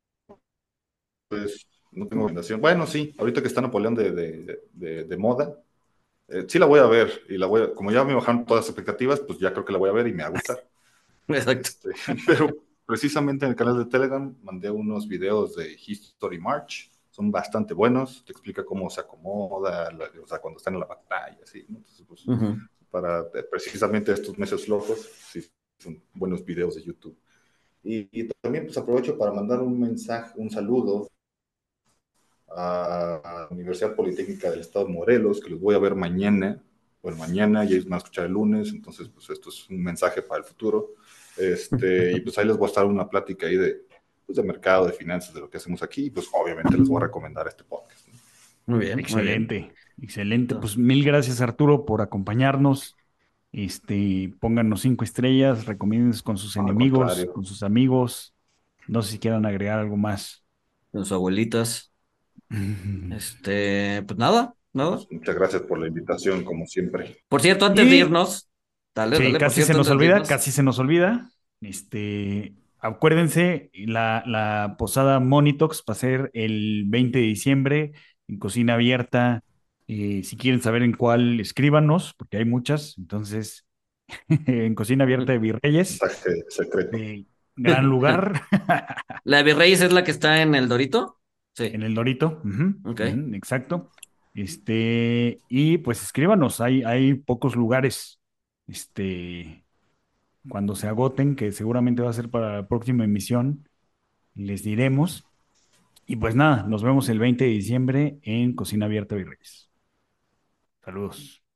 [1.28, 2.62] pues, no tengo recomendación.
[2.62, 5.56] Bueno, sí, ahorita que está Napoleón de, de, moda,
[6.28, 8.70] eh, sí la voy a ver y la voy como ya me bajaron todas las
[8.70, 10.68] expectativas, pues ya creo que la voy a ver y me va a gustar.
[11.28, 11.90] Exacto.
[11.90, 12.50] Este, pero
[12.86, 18.24] precisamente en el canal de Telegram mandé unos videos de History March, son bastante buenos,
[18.26, 19.90] te explica cómo se acomoda,
[20.22, 22.26] o sea, cuando están en la batalla, así, Entonces, pues,
[22.92, 25.44] para eh, precisamente estos meses flojos, sí,
[25.80, 27.18] son buenos videos de YouTube.
[27.84, 31.08] Y, y, también pues aprovecho para mandar un mensaje, un saludo
[32.58, 36.62] a la Universidad Politécnica del Estado de Morelos, que los voy a ver mañana,
[37.02, 40.24] bueno, mañana y ellos van a escuchar el lunes, entonces pues esto es un mensaje
[40.24, 40.96] para el futuro.
[41.38, 43.86] Este, y pues ahí les voy a estar una plática ahí de,
[44.26, 46.98] pues, de mercado, de finanzas, de lo que hacemos aquí, y pues obviamente les voy
[46.98, 48.08] a recomendar este podcast.
[48.66, 49.00] Muy bien.
[49.00, 50.56] Excelente, excelente.
[50.56, 52.96] Pues mil gracias Arturo por acompañarnos.
[53.54, 58.34] Este, pónganos cinco estrellas, recomienden con sus enemigos, con sus amigos.
[58.88, 60.44] No sé si quieran agregar algo más.
[60.92, 61.94] Con sus abuelitas.
[62.50, 64.96] Este, pues nada, nada.
[64.96, 67.18] Pues, muchas gracias por la invitación, como siempre.
[67.28, 68.50] Por cierto, antes de irnos,
[68.96, 71.32] dale, casi se nos olvida, casi se nos olvida.
[71.62, 77.92] Este, acuérdense, la, la posada Monitox va a ser el 20 de diciembre
[78.28, 79.44] en cocina abierta.
[79.88, 82.98] Eh, si quieren saber en cuál, escríbanos, porque hay muchas.
[82.98, 83.66] Entonces,
[84.28, 86.00] en cocina abierta de Virreyes.
[86.50, 86.98] secreto.
[87.56, 88.42] gran lugar.
[89.24, 91.17] ¿La de Virreyes es la que está en el Dorito?
[91.60, 92.42] En el Dorito.
[93.34, 93.92] exacto.
[94.34, 98.20] Este, y pues escríbanos, hay, hay pocos lugares.
[98.68, 99.66] Este,
[100.48, 103.68] cuando se agoten, que seguramente va a ser para la próxima emisión,
[104.36, 105.26] les diremos.
[106.06, 109.70] Y pues nada, nos vemos el 20 de diciembre en Cocina Abierta Virreyes.
[110.84, 111.47] Saludos.